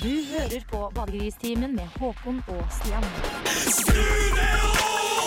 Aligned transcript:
Du 0.00 0.08
hører 0.08 0.62
på 0.70 0.78
Badegristimen 0.94 1.74
med 1.76 1.88
Håkon 2.00 2.38
og 2.48 2.60
Stian. 2.72 3.02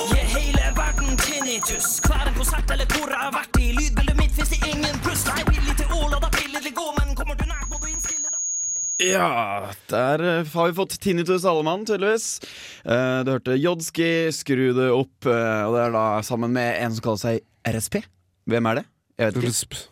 Gi 0.09 0.23
hele 0.31 0.71
verden 0.73 1.19
tinnitus. 1.21 1.99
Hver 2.01 2.31
en 2.31 2.33
konsert 2.39 2.73
eller 2.73 2.89
hvor 2.89 3.05
jeg 3.05 3.19
har 3.21 3.35
vært 3.35 3.59
i. 3.61 3.67
Lydbildet 3.77 4.17
mitt 4.17 4.33
fins 4.33 4.49
det 4.55 4.71
ingen 4.71 4.97
pluss. 5.05 5.27
Nei, 5.29 5.45
villig 5.51 5.75
til 5.77 5.93
Åla, 5.93 6.17
da 6.17 6.25
deg 6.25 6.39
billedlig 6.39 6.73
gå, 6.79 6.87
men 6.97 7.13
kommer 7.19 7.37
du 7.37 7.45
nært, 7.51 7.69
må 7.69 7.77
du 7.83 7.85
innstille 7.91 8.33
deg. 8.33 8.41
Ja, 9.11 9.29
der 9.93 10.25
eh, 10.31 10.51
har 10.55 10.71
vi 10.71 10.77
fått 10.81 10.97
tinnitus 11.05 11.45
alle 11.45 11.67
mann, 11.69 11.85
tydeligvis. 11.85 12.27
Eh, 12.81 13.21
du 13.27 13.33
hørte 13.35 13.61
Jodski, 13.61 14.11
skru 14.33 14.71
det 14.73 14.89
opp, 14.89 15.29
eh, 15.29 15.61
og 15.67 15.77
det 15.77 15.85
er 15.85 15.97
da 15.99 16.07
sammen 16.25 16.57
med 16.57 16.81
en 16.81 16.97
som 16.97 17.11
kaller 17.11 17.25
seg 17.27 17.75
RSP. 17.77 18.01
Hvem 18.49 18.73
er 18.73 18.81
det? 18.81 18.87
Jeg 19.21 19.35
vet 19.37 19.43
ikke. 19.53 19.83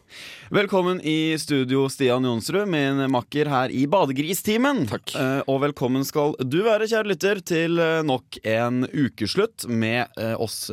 Velkommen 0.51 0.99
i 1.01 1.37
studio, 1.39 1.85
Stian 1.89 2.25
Jonsrud, 2.27 2.67
min 2.67 2.97
makker 3.11 3.47
her 3.47 3.71
i 3.71 3.85
Badegristimen. 3.87 4.81
Takk. 4.89 5.13
Eh, 5.15 5.39
og 5.47 5.61
velkommen 5.63 6.03
skal 6.07 6.33
du 6.43 6.57
være, 6.65 6.89
kjære 6.91 7.07
lytter, 7.13 7.39
til 7.47 7.79
eh, 7.79 8.01
nok 8.03 8.35
en 8.43 8.81
ukeslutt 8.91 9.63
med 9.71 10.11
eh, 10.19 10.33
oss, 10.43 10.65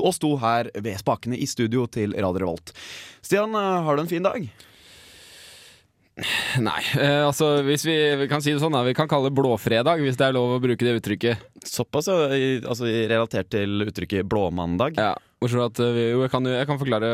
oss 0.00 0.20
to 0.22 0.30
her 0.40 0.70
ved 0.80 0.96
spakene 1.02 1.36
i 1.36 1.44
studio 1.50 1.84
til 1.92 2.16
Radio 2.16 2.46
Revolt. 2.46 2.72
Stian, 3.24 3.52
har 3.52 3.92
du 4.00 4.06
en 4.06 4.08
fin 4.14 4.24
dag? 4.24 4.48
Nei, 6.64 6.80
eh, 6.96 7.20
altså 7.26 7.58
hvis 7.66 7.84
vi, 7.84 7.98
vi 8.22 8.30
kan 8.30 8.40
si 8.40 8.54
det 8.54 8.62
sånn, 8.62 8.72
da. 8.72 8.86
Vi 8.88 8.96
kan 8.96 9.08
kalle 9.10 9.28
det 9.28 9.36
blåfredag, 9.36 10.00
hvis 10.00 10.16
det 10.16 10.30
er 10.30 10.36
lov 10.38 10.56
å 10.56 10.62
bruke 10.64 10.80
det 10.86 10.96
uttrykket. 11.02 11.44
Såpass, 11.66 12.08
ja. 12.08 12.30
i- 12.32 12.62
Altså 12.64 12.88
relatert 12.88 13.52
til 13.52 13.84
uttrykket 13.84 14.24
blåmandag. 14.32 14.96
Ja, 14.96 15.12
fra 15.52 15.66
at 15.68 15.80
eh, 15.84 15.92
vi, 15.96 16.04
Jo, 16.14 16.22
jeg 16.24 16.30
kan, 16.32 16.44
jeg 16.48 16.66
kan 16.70 16.78
forklare 16.80 17.10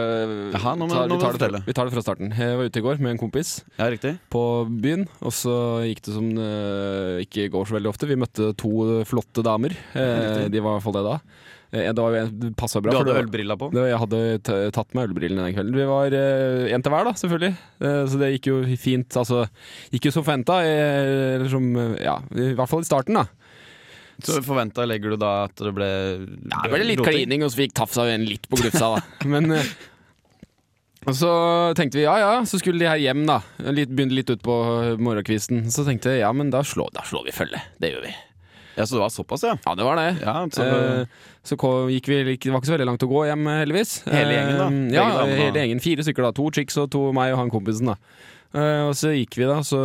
Jaha, 0.55 0.73
nå 0.79 0.87
må- 0.89 0.95
Ta- 0.95 1.07
nå 1.11 1.17
vi, 1.17 1.23
tar 1.25 1.33
det, 1.39 1.51
fra- 1.51 1.63
vi 1.67 1.73
tar 1.77 1.85
det 1.91 1.95
fra 1.97 2.03
starten. 2.07 2.31
Jeg 2.37 2.57
var 2.61 2.65
ute 2.71 2.79
i 2.83 2.85
går 2.87 3.01
med 3.01 3.11
en 3.15 3.19
kompis 3.23 3.53
Ja, 3.79 3.91
riktig. 3.91 4.19
på 4.31 4.45
byen, 4.81 5.07
og 5.21 5.33
så 5.33 5.55
gikk 5.89 6.03
det 6.07 6.15
som 6.15 6.29
det 6.35 6.51
ikke 7.27 7.49
går 7.51 7.67
så 7.71 7.79
veldig 7.79 7.91
ofte. 7.93 8.07
Vi 8.11 8.17
møtte 8.21 8.53
to 8.57 9.03
flotte 9.09 9.43
damer. 9.47 9.75
Eh, 9.95 10.49
de 10.49 10.61
var 10.61 10.77
i 10.77 10.79
hvert 10.79 10.87
fall 10.87 10.99
det 11.01 11.07
da. 11.07 11.17
Eh, 11.73 11.93
Det, 11.95 12.03
var, 12.03 12.11
jo 12.11 12.19
en- 12.25 12.39
det 12.41 12.57
passa 12.59 12.81
bra. 12.83 12.91
Du 12.91 12.99
hadde 12.99 13.15
ølbriller 13.23 13.57
på? 13.57 13.69
Det, 13.71 13.85
jeg 13.93 13.99
hadde 14.03 14.73
tatt 14.75 14.93
med 14.95 15.09
ølbrillene 15.11 15.45
den 15.47 15.55
kvelden. 15.55 15.77
Vi 15.79 15.87
var 15.87 16.11
eh, 16.13 16.75
en 16.75 16.83
til 16.83 16.91
hver, 16.91 17.05
da, 17.07 17.13
selvfølgelig. 17.15 17.53
Eh, 17.81 18.03
så 18.11 18.19
det 18.19 18.33
gikk 18.35 18.49
jo 18.51 18.57
fint. 18.77 19.09
Altså, 19.21 19.45
gikk 19.95 20.09
jo 20.11 20.15
som 20.17 20.25
forventa, 20.27 20.61
eh, 20.67 21.37
eller 21.39 21.49
som 21.49 21.71
eh, 21.77 22.03
Ja, 22.03 22.19
i 22.35 22.55
hvert 22.59 22.69
fall 22.69 22.83
i 22.83 22.89
starten, 22.91 23.15
da. 23.15 23.27
Så 24.27 24.43
forventa 24.45 24.85
legger 24.89 25.11
du 25.15 25.17
da 25.21 25.45
at 25.47 25.55
det 25.57 25.73
ble 25.77 25.87
Ja, 25.89 26.63
det 26.67 26.71
ble 26.75 26.85
litt 26.85 26.99
roting? 27.01 27.15
klining, 27.23 27.45
og 27.47 27.51
så 27.55 27.63
fikk 27.63 27.73
tafsa 27.79 28.05
igjen 28.09 28.27
litt 28.29 28.49
på 28.51 28.57
glufsa, 28.61 28.97
da. 28.97 29.29
Men 29.31 29.51
eh, 29.57 29.65
Og 31.09 31.15
så 31.17 31.31
tenkte 31.79 31.97
vi 31.97 32.05
ja 32.05 32.19
ja, 32.21 32.33
så 32.45 32.59
skulle 32.61 32.79
de 32.83 32.89
her 32.91 33.01
hjem, 33.01 33.23
da. 33.29 33.39
Litt, 33.73 33.89
begynte 33.89 34.15
litt 34.19 34.31
ut 34.35 34.43
på 34.45 34.57
morgenkvisten. 35.01 35.63
Så 35.73 35.87
tenkte 35.87 36.13
jeg 36.13 36.21
ja, 36.27 36.33
men 36.37 36.51
da 36.53 36.61
slår, 36.67 36.91
da 36.93 37.05
slår 37.09 37.25
vi 37.31 37.33
følge. 37.33 37.63
Det 37.81 37.95
gjør 37.95 38.05
vi. 38.05 38.13
Ja, 38.77 38.85
Så 38.87 38.95
det 38.97 39.01
var 39.03 39.11
såpass, 39.13 39.43
ja? 39.45 39.57
Ja, 39.67 39.75
det 39.77 39.85
var 39.85 39.97
det. 39.97 40.09
ja 40.23 40.35
så, 40.53 40.65
Eh, 40.65 41.07
så 41.45 41.57
gikk 41.91 42.07
vi, 42.09 42.19
det 42.37 42.53
var 42.53 42.61
ikke 42.61 42.69
så 42.69 42.77
veldig 42.77 42.87
langt 42.87 43.03
å 43.03 43.09
gå 43.11 43.25
hjem, 43.29 43.49
heldigvis. 43.49 43.95
Hele 44.13 44.37
gjengen, 44.37 44.59
da? 44.61 44.69
Eh, 44.69 44.93
Ja, 44.95 45.25
hele 45.27 45.57
gjengen. 45.65 45.81
Fire 45.81 46.05
stykker, 46.05 46.23
da. 46.29 46.33
To 46.37 46.51
chicks 46.53 46.77
og 46.79 46.91
to 46.93 47.07
meg 47.17 47.33
og 47.33 47.39
han 47.43 47.51
kompisen. 47.51 47.87
da 47.87 47.97
Eh, 47.97 48.40
Og 48.51 48.97
så 48.99 49.13
gikk 49.15 49.37
vi, 49.39 49.47
da. 49.47 49.61
Så 49.67 49.79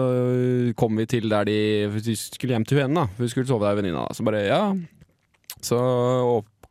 kom 0.79 0.97
vi 0.97 1.05
til 1.09 1.29
der 1.29 1.45
de 1.45 1.57
de 2.01 2.15
skulle 2.17 2.55
hjem 2.55 2.65
til 2.65 2.81
henne, 2.81 3.03
da. 3.05 3.19
Hun 3.19 3.29
skulle 3.29 3.49
sove 3.49 3.67
der, 3.67 3.77
venninna. 3.77 4.07
Så 4.15 4.25
bare, 4.25 4.41
ja 4.47 4.61
Så 5.61 5.77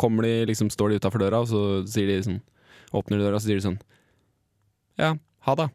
kommer 0.01 0.27
de, 0.27 0.33
liksom 0.51 0.71
står 0.75 0.91
de 0.91 0.99
utafor 0.99 1.23
døra, 1.23 1.45
og 1.45 1.49
så 1.51 1.63
sier 1.87 2.11
de 2.11 2.19
sånn 2.27 2.41
Åpner 2.95 3.19
de 3.19 3.27
døra, 3.27 3.39
så 3.39 3.47
sier 3.51 3.59
de 3.59 3.67
sånn 3.69 3.79
Ja, 4.99 5.15
ha 5.47 5.55
det. 5.59 5.69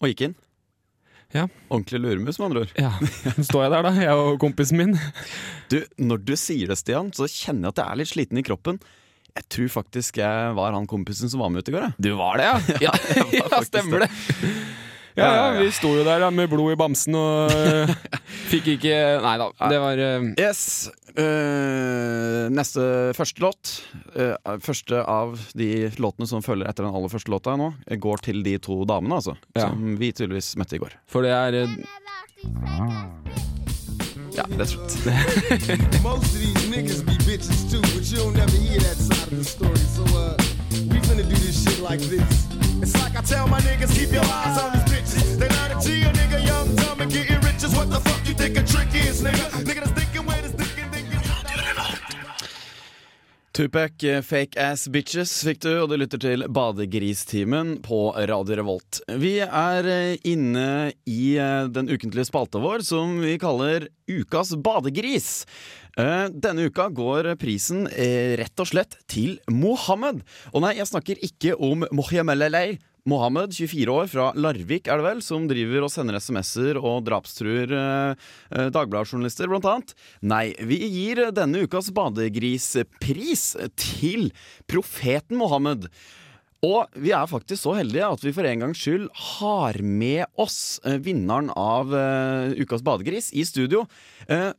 og 0.00 0.08
gikk 0.10 0.26
inn? 0.26 0.34
Ja. 1.34 1.46
Ordentlig 1.68 2.00
luremus, 2.00 2.38
med 2.38 2.46
andre 2.46 2.64
ord. 2.64 2.74
Ja, 2.78 2.92
står 3.48 3.66
jeg 3.66 3.72
der, 3.74 3.86
da, 3.88 3.92
jeg 3.98 4.20
og 4.20 4.36
kompisen 4.40 4.78
min. 4.80 4.94
Du, 5.72 5.80
Når 5.98 6.22
du 6.28 6.34
sier 6.38 6.70
det, 6.70 6.78
Stian, 6.80 7.10
så 7.16 7.26
kjenner 7.28 7.68
jeg 7.68 7.74
at 7.74 7.82
jeg 7.82 7.92
er 7.92 8.00
litt 8.00 8.12
sliten 8.12 8.40
i 8.40 8.44
kroppen. 8.46 8.78
Jeg 9.36 9.48
tror 9.52 9.72
faktisk 9.82 10.20
jeg 10.22 10.52
var 10.56 10.72
han 10.72 10.86
kompisen 10.88 11.28
som 11.28 11.42
var 11.42 11.50
med 11.52 11.60
ut 11.64 11.68
i 11.68 11.74
går. 11.74 11.88
Jeg. 11.90 11.96
Du 12.06 12.10
var 12.16 12.40
det, 12.40 12.46
ja? 12.48 12.56
Ja, 12.88 12.94
ja 13.16 13.26
ja 13.50 13.62
stemmer 13.66 14.06
det. 14.06 14.10
det. 14.40 14.52
Ja, 15.16 15.28
ja, 15.32 15.44
vi 15.56 15.70
sto 15.72 15.94
jo 15.96 16.04
der 16.04 16.20
da, 16.20 16.28
med 16.34 16.50
blod 16.52 16.74
i 16.74 16.76
bamsen 16.76 17.16
og 17.16 17.52
øh, 17.56 17.92
fikk 18.52 18.66
ikke 18.76 18.96
Nei 19.24 19.36
da, 19.40 19.48
det 19.72 19.78
var 19.80 20.02
uh... 20.02 20.26
Yes. 20.36 20.62
Uh, 21.16 22.52
neste 22.52 22.82
første 23.16 23.40
låt, 23.40 23.76
Uh, 24.16 24.56
første 24.64 25.00
av 25.08 25.34
de 25.56 25.90
låtene 26.00 26.28
som 26.28 26.44
følger 26.44 26.68
etter 26.70 26.86
den 26.86 26.94
aller 26.96 27.10
første 27.12 27.32
låta 27.32 27.56
nå, 27.56 27.70
går 28.00 28.22
til 28.24 28.40
de 28.44 28.54
to 28.64 28.78
damene, 28.88 29.18
altså. 29.18 29.34
Ja. 29.56 29.68
Som 29.68 29.96
vi 30.00 30.08
tydeligvis 30.12 30.54
møtte 30.56 30.78
i 30.78 30.80
går. 30.80 30.96
For 31.08 31.24
det 31.24 31.32
er 31.36 31.58
Ja, 34.36 34.44
det 34.48 34.64
og 34.64 34.72
slett. 34.72 36.00
Most 36.06 36.36
What 47.86 48.02
the 48.02 48.10
fuck 48.10 48.28
you 48.28 48.34
think 48.34 48.58
a 48.58 48.62
trick 48.66 48.90
is, 48.94 49.22
nigga? 49.22 49.46
Nigga 49.62 49.84
that's 49.84 49.92
thinking 49.92 50.26
where 50.26 50.42
this 50.42 50.50
thinking, 50.50 50.90
thinking. 50.90 51.20
Tupac, 53.52 54.02
eh, 54.02 54.22
Fake 54.22 54.58
Ass 54.58 54.88
Bitches 54.88 55.30
fikk 55.46 55.60
du, 55.62 55.70
og 55.84 55.92
du 55.92 55.94
lytter 55.96 56.18
til 56.18 56.42
Badegristimen 56.50 57.76
på 57.86 58.10
Radio 58.28 58.58
Revolt. 58.58 58.98
Vi 59.22 59.38
er 59.38 59.86
eh, 59.86 60.18
inne 60.26 60.90
i 61.06 61.36
eh, 61.38 61.68
den 61.70 61.86
ukentlige 61.86 62.26
spalta 62.26 62.58
vår 62.58 62.82
som 62.88 63.20
vi 63.22 63.36
kaller 63.38 63.86
Ukas 64.10 64.56
badegris. 64.58 65.30
Denne 65.96 66.66
uka 66.68 66.90
går 66.92 67.30
prisen 67.40 67.86
rett 67.88 68.60
og 68.60 68.68
slett 68.68 68.98
til 69.08 69.38
Mohammed. 69.48 70.20
Og 70.52 70.66
nei, 70.66 70.74
jeg 70.76 70.90
snakker 70.90 71.22
ikke 71.24 71.54
om 71.56 71.86
Mohammed 71.94 72.42
Lelei. 72.42 72.66
Mohammed, 73.06 73.54
24 73.54 73.92
år, 73.92 74.10
fra 74.10 74.26
Larvik 74.34 74.90
er 74.90 74.98
det 74.98 75.06
vel, 75.06 75.22
som 75.22 75.46
driver 75.50 75.86
og 75.86 75.92
sender 75.94 76.18
SMS-er 76.18 76.80
og 76.80 77.04
drapstruer 77.06 77.70
eh, 77.70 78.28
eh, 78.50 78.68
Dagbladet-journalister, 78.74 79.46
blant 79.50 79.68
annet. 79.70 79.94
Nei, 80.26 80.50
vi 80.66 80.80
gir 80.90 81.28
denne 81.36 81.62
ukas 81.66 81.92
badegrispris 81.94 83.48
til 83.78 84.30
profeten 84.66 85.38
Mohammed. 85.38 85.86
Og 86.66 86.98
vi 86.98 87.12
er 87.14 87.28
faktisk 87.28 87.62
så 87.62 87.76
heldige 87.78 88.08
at 88.08 88.22
vi 88.24 88.34
for 88.34 88.48
en 88.48 88.66
gangs 88.66 88.82
skyld 88.82 89.08
har 89.38 89.78
med 89.84 90.24
oss 90.40 90.78
eh, 90.84 90.98
vinneren 91.02 91.50
av 91.52 91.92
eh, 91.94 92.56
ukas 92.62 92.84
badegris 92.86 93.32
i 93.36 93.44
studio. 93.46 93.84
Eh, 94.26 94.50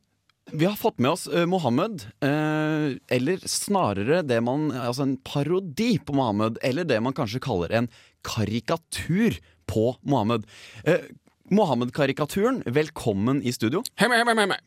vi 0.48 0.64
har 0.64 0.78
fått 0.80 1.02
med 1.02 1.10
oss 1.10 1.26
eh, 1.26 1.44
Mohammed, 1.44 2.06
eller 2.24 3.42
snarere 3.44 4.22
det 4.24 4.38
man 4.40 4.70
Altså 4.72 5.04
en 5.04 5.18
parodi 5.20 5.98
på 6.00 6.14
Mohammed, 6.16 6.56
eller 6.64 6.88
det 6.88 7.02
man 7.04 7.16
kanskje 7.16 7.42
kaller 7.44 7.74
en 7.76 7.90
karikatur 8.26 9.38
på 9.68 9.96
Mohammed. 10.02 10.46
Eh, 10.84 11.08
Mohammed-karikaturen, 11.50 12.62
velkommen 12.66 13.40
i 13.42 13.52
studio. 13.52 13.82
Hei, 14.00 14.08
hei, 14.12 14.24
hei, 14.24 14.34
hei. 14.52 14.58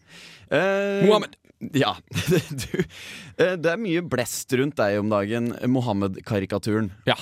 Eh, 0.57 1.05
Mohammed. 1.07 1.35
Ja. 1.77 1.95
Du, 2.61 2.79
eh, 3.37 3.53
det 3.57 3.69
er 3.75 3.77
mye 3.81 4.01
blest 4.01 4.53
rundt 4.57 4.79
deg 4.79 4.97
om 5.01 5.11
dagen, 5.11 5.51
Mohammed-karikaturen. 5.69 6.89
Ja. 7.09 7.17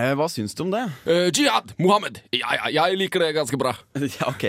Eh, 0.00 0.14
hva 0.18 0.26
syns 0.32 0.56
du 0.56 0.64
om 0.64 0.72
det? 0.72 0.82
Eh, 1.06 1.28
jihad, 1.30 1.74
Mohammed. 1.78 2.22
Ja, 2.34 2.56
ja, 2.58 2.70
jeg 2.80 2.98
liker 3.04 3.22
det 3.22 3.34
ganske 3.36 3.58
bra. 3.60 3.74
ja, 4.00 4.28
ok. 4.30 4.44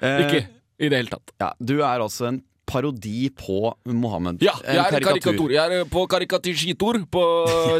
Eh, 0.00 0.20
Ikke 0.24 0.44
i 0.78 0.88
det 0.90 1.00
hele 1.02 1.12
tatt. 1.12 1.34
Ja, 1.42 1.52
du 1.60 1.76
er 1.82 2.00
altså 2.04 2.30
en 2.30 2.40
parodi 2.66 3.28
på 3.36 3.74
Mohammed. 3.90 4.42
Ja, 4.44 4.54
jeg 4.64 4.80
er 4.80 5.04
karikatur. 5.04 5.52
Jeg 5.52 5.78
er 5.80 5.84
på 5.90 6.06
karikatur 6.10 7.04
på 7.10 7.24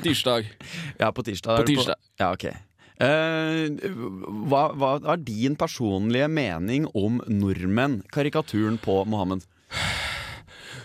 tirsdag. 0.04 0.50
Ja, 1.00 1.10
på 1.10 1.24
tirsdag. 1.26 1.62
På 1.62 1.66
tirsdag. 1.68 1.98
På... 1.98 2.22
Ja, 2.22 2.30
ok. 2.32 2.46
Uh, 2.94 3.74
hva, 4.46 4.68
hva 4.78 4.90
er 5.12 5.22
din 5.26 5.56
personlige 5.58 6.28
mening 6.30 6.86
om 6.94 7.18
nordmenn, 7.26 8.02
karikaturen 8.14 8.78
på 8.78 9.00
Mohammed? 9.10 9.42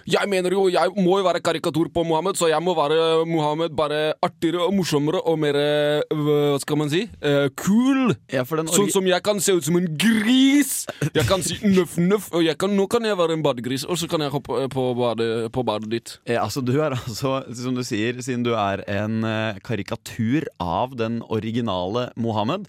Jeg 0.08 0.30
mener 0.32 0.54
jo, 0.56 0.68
jeg 0.72 0.94
må 0.96 1.18
jo 1.20 1.26
være 1.26 1.42
karikatur 1.44 1.90
på 1.94 2.04
Mohammed, 2.08 2.38
så 2.40 2.50
jeg 2.52 2.62
må 2.64 2.76
være 2.78 3.26
Mohammed 3.28 3.76
bare 3.78 4.14
artigere 4.24 4.64
og 4.68 4.76
morsommere 4.78 5.22
og 5.28 5.40
mer 5.42 5.58
eh, 5.60 6.16
Hva 6.16 6.60
skal 6.62 6.80
man 6.80 6.92
si? 6.92 7.04
Uh, 7.24 7.50
cool. 7.60 8.14
Ja, 8.32 8.46
Sånn 8.48 8.92
som 8.94 9.08
jeg 9.08 9.22
kan 9.26 9.42
se 9.44 9.56
ut 9.58 9.66
som 9.66 9.78
en 9.80 9.90
gris! 10.00 10.84
Jeg 11.16 11.26
kan 11.30 11.44
si 11.46 11.58
nøff, 11.66 11.98
nøff, 12.02 12.30
og 12.36 12.48
kan, 12.60 12.74
nå 12.76 12.88
kan 12.92 13.06
jeg 13.06 13.18
være 13.20 13.38
en 13.38 13.46
badegris, 13.46 13.86
og 13.88 14.00
så 14.00 14.10
kan 14.12 14.24
jeg 14.24 14.34
hoppe 14.34 14.68
på 14.72 14.86
badet, 14.98 15.30
på 15.56 15.64
badet 15.68 15.92
ditt. 15.92 16.16
Ja, 16.30 16.44
altså 16.46 16.64
Du 16.66 16.76
er 16.80 16.96
altså, 16.98 17.40
som 17.56 17.78
du 17.78 17.84
sier, 17.88 18.20
siden 18.26 18.46
du 18.46 18.54
er 18.58 18.84
en 18.90 19.24
eh, 19.28 19.60
karikatur 19.66 20.48
av 20.62 20.96
den 21.00 21.22
originale 21.28 22.10
Mohammed, 22.20 22.68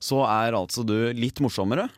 så 0.00 0.24
er 0.28 0.56
altså 0.56 0.84
du 0.86 0.96
litt 1.16 1.40
morsommere. 1.44 1.88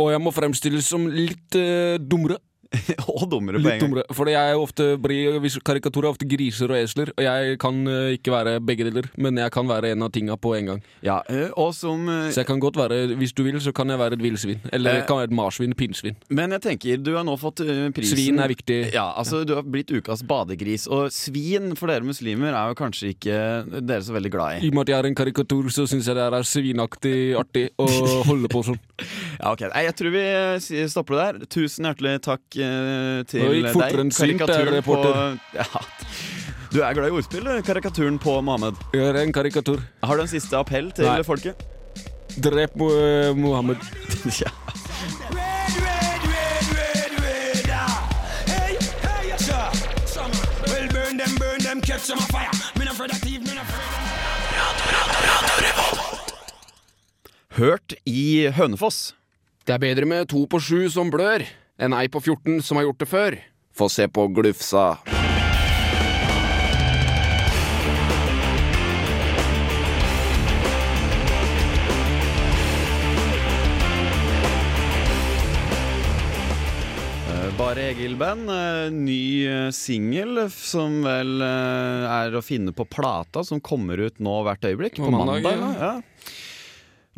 Og 0.00 0.10
jeg 0.12 0.22
må 0.22 0.32
fremstilles 0.34 0.88
som 0.88 1.04
litt 1.10 1.58
uh, 1.58 1.98
dummere. 2.00 2.40
og 3.12 3.24
dummere 3.30 3.60
på 3.60 3.68
en 3.68 3.78
gang. 3.78 3.82
dummere. 3.82 4.04
For 4.16 4.30
jeg 4.30 4.56
ofte 4.58 4.86
blir, 5.02 5.38
karikaturer 5.64 6.08
er 6.08 6.14
ofte 6.14 6.28
griser 6.28 6.72
og 6.72 6.78
esler, 6.78 7.12
og 7.16 7.24
jeg 7.24 7.58
kan 7.62 7.80
eh, 7.90 8.14
ikke 8.16 8.32
være 8.34 8.54
begge 8.64 8.86
deler, 8.88 9.08
men 9.20 9.40
jeg 9.40 9.52
kan 9.54 9.68
være 9.68 9.92
en 9.94 10.06
av 10.06 10.12
tinga 10.14 10.36
på 10.40 10.54
en 10.56 10.72
gang. 10.72 10.82
Ja, 11.04 11.20
eh, 11.30 11.50
og 11.58 11.72
som 11.76 12.08
eh, 12.08 12.30
Så 12.32 12.42
jeg 12.42 12.48
kan 12.48 12.62
godt 12.62 12.78
være, 12.80 13.02
hvis 13.20 13.34
du 13.36 13.44
vil, 13.46 13.60
så 13.62 13.74
kan 13.76 13.92
jeg 13.92 14.00
være 14.00 14.18
et 14.18 14.24
villsvin. 14.24 14.60
Eller 14.72 15.00
jeg 15.00 15.06
kan 15.10 15.20
være 15.20 15.30
et 15.30 15.36
marsvin, 15.36 15.76
pinnsvin. 15.78 16.16
Men 16.32 16.54
jeg 16.56 16.64
tenker, 16.68 17.02
du 17.02 17.12
har 17.16 17.26
nå 17.28 17.36
fått 17.40 17.62
prisen 17.94 18.16
Svin 18.16 18.40
er 18.42 18.50
viktig. 18.52 18.78
Ja, 18.94 19.10
altså 19.18 19.42
Du 19.48 19.54
har 19.56 19.64
blitt 19.66 19.90
ukas 19.92 20.22
badegris. 20.26 20.86
Og 20.92 21.12
svin 21.14 21.72
for 21.78 21.90
dere 21.92 22.04
muslimer 22.06 22.52
er 22.52 22.72
jo 22.72 22.78
kanskje 22.78 23.12
ikke 23.14 23.36
dere 23.80 24.02
så 24.04 24.14
veldig 24.16 24.32
glad 24.32 24.58
i. 24.58 24.66
I 24.66 24.72
og 24.72 24.78
med 24.78 24.86
at 24.86 24.92
jeg 24.92 24.98
er 24.98 25.08
en 25.10 25.18
karikatur, 25.18 25.68
så 25.72 25.86
syns 25.90 26.08
jeg 26.08 26.18
det 26.18 26.26
er 26.28 26.48
svinaktig 26.48 27.16
artig 27.38 27.66
å 27.80 27.88
holde 28.30 28.50
på 28.52 28.64
sånn. 28.66 28.80
Ja, 29.38 29.52
ok. 29.52 29.66
Jeg 29.68 29.96
tror 29.98 30.14
vi 30.14 30.24
stopper 30.92 31.18
det 31.18 31.26
der. 31.26 31.50
Tusen 31.52 31.88
hjertelig 31.88 32.16
takk 32.24 32.61
til 33.28 33.40
Det 33.42 33.50
gikk 33.56 33.66
deg. 33.66 33.72
fortere 33.76 34.04
enn 34.06 34.12
svint, 34.14 34.40
Karikaturen 34.42 34.74
reporter. 34.78 35.12
på- 35.12 35.38
Ja. 35.60 35.84
Du 36.72 36.78
er 36.80 36.94
glad 36.96 37.10
i 37.10 37.16
ordspill. 37.18 37.48
Karikaturen 37.66 38.18
på 38.18 38.38
Mohammed. 38.42 38.78
Jeg 38.96 39.04
er 39.10 39.18
en 39.20 39.32
karikatur. 39.36 39.82
Har 40.02 40.16
du 40.16 40.22
en 40.24 40.28
siste 40.32 40.56
appell 40.56 40.90
til 40.96 41.04
Nei. 41.04 41.18
folket? 41.22 41.60
Drep 42.40 42.80
uh, 42.80 43.34
Mohammed. 43.36 43.76
ja. 44.40 44.48
Hørt 57.58 57.94
i 58.08 58.48
Hønefoss. 58.56 59.12
Det 59.66 59.74
er 59.76 59.82
bedre 59.82 60.06
med 60.08 60.28
to 60.32 60.44
på 60.50 60.58
sju 60.62 60.88
som 60.90 61.10
blør, 61.12 61.44
enn 61.78 61.94
ei 61.96 62.08
på 62.08 62.20
14 62.22 62.60
som 62.62 62.76
har 62.80 62.84
gjort 62.88 62.98
det 63.04 63.08
før. 63.10 63.38
Få 63.72 63.88
se 63.88 64.08
på 64.08 64.26
Glufsa. 64.36 64.98
Eh, 77.32 77.50
Bare 77.58 77.82
Egil-band. 77.92 78.50
eh, 78.50 78.90
Ny 78.92 79.46
eh, 79.48 79.70
singel 79.74 80.46
som 80.52 81.00
vel 81.06 81.40
er 81.42 82.34
å 82.38 82.42
finne 82.44 82.74
på 82.76 82.84
plata, 82.88 83.44
som 83.44 83.60
kommer 83.60 83.98
ut 84.02 84.18
nå 84.22 84.38
hvert 84.46 84.64
øyeblikk. 84.68 84.98
På 85.00 85.08
På 85.08 85.14
mandag, 85.14 85.42
mandag. 85.46 85.76
ja. 85.80 85.92
ja. 85.92 86.32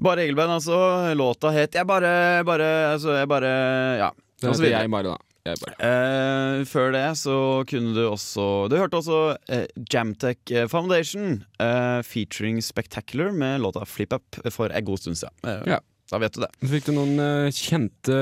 Bare 0.05 0.25
Egil-band, 0.25 0.51
altså. 0.56 0.77
Låta 1.15 1.53
het 1.55 1.77
Jeg 1.79 1.87
bare, 1.87 2.43
bare 2.43 2.67
Altså, 2.97 3.12
jeg 3.15 3.29
bare 3.31 3.51
Ja. 4.01 4.09
Det 4.52 4.61
heter 4.61 4.82
jeg 4.85 4.91
bare, 4.91 5.14
da. 5.14 5.17
Jeg 5.44 5.58
bare. 5.61 5.75
Eh, 5.85 6.64
før 6.64 6.93
det 6.94 7.02
så 7.20 7.35
kunne 7.69 7.93
du 7.93 8.00
også 8.08 8.44
Du 8.73 8.76
hørte 8.81 8.96
også 8.96 9.19
eh, 9.52 9.67
Jamtech 9.93 10.38
eh, 10.56 10.67
Foundation 10.73 11.43
eh, 11.61 12.00
featuring 12.02 12.62
Spectacular 12.64 13.32
med 13.37 13.61
låta 13.61 13.85
Flip 13.85 14.12
Up 14.17 14.38
for 14.55 14.73
en 14.73 14.85
god 14.88 14.99
stund 15.02 15.17
siden. 15.20 15.35
Eh, 15.44 15.62
Ja. 15.75 15.81
Da 16.12 16.19
vet 16.20 16.35
du 16.37 16.43
det. 16.44 16.50
Fikk 16.69 16.85
du 16.87 16.93
noen 16.93 17.19
eh, 17.19 17.50
kjente 17.50 18.17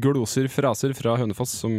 gloser, 0.00 0.48
fraser 0.48 0.94
fra 0.96 1.12
Hønefoss, 1.20 1.52
som, 1.60 1.74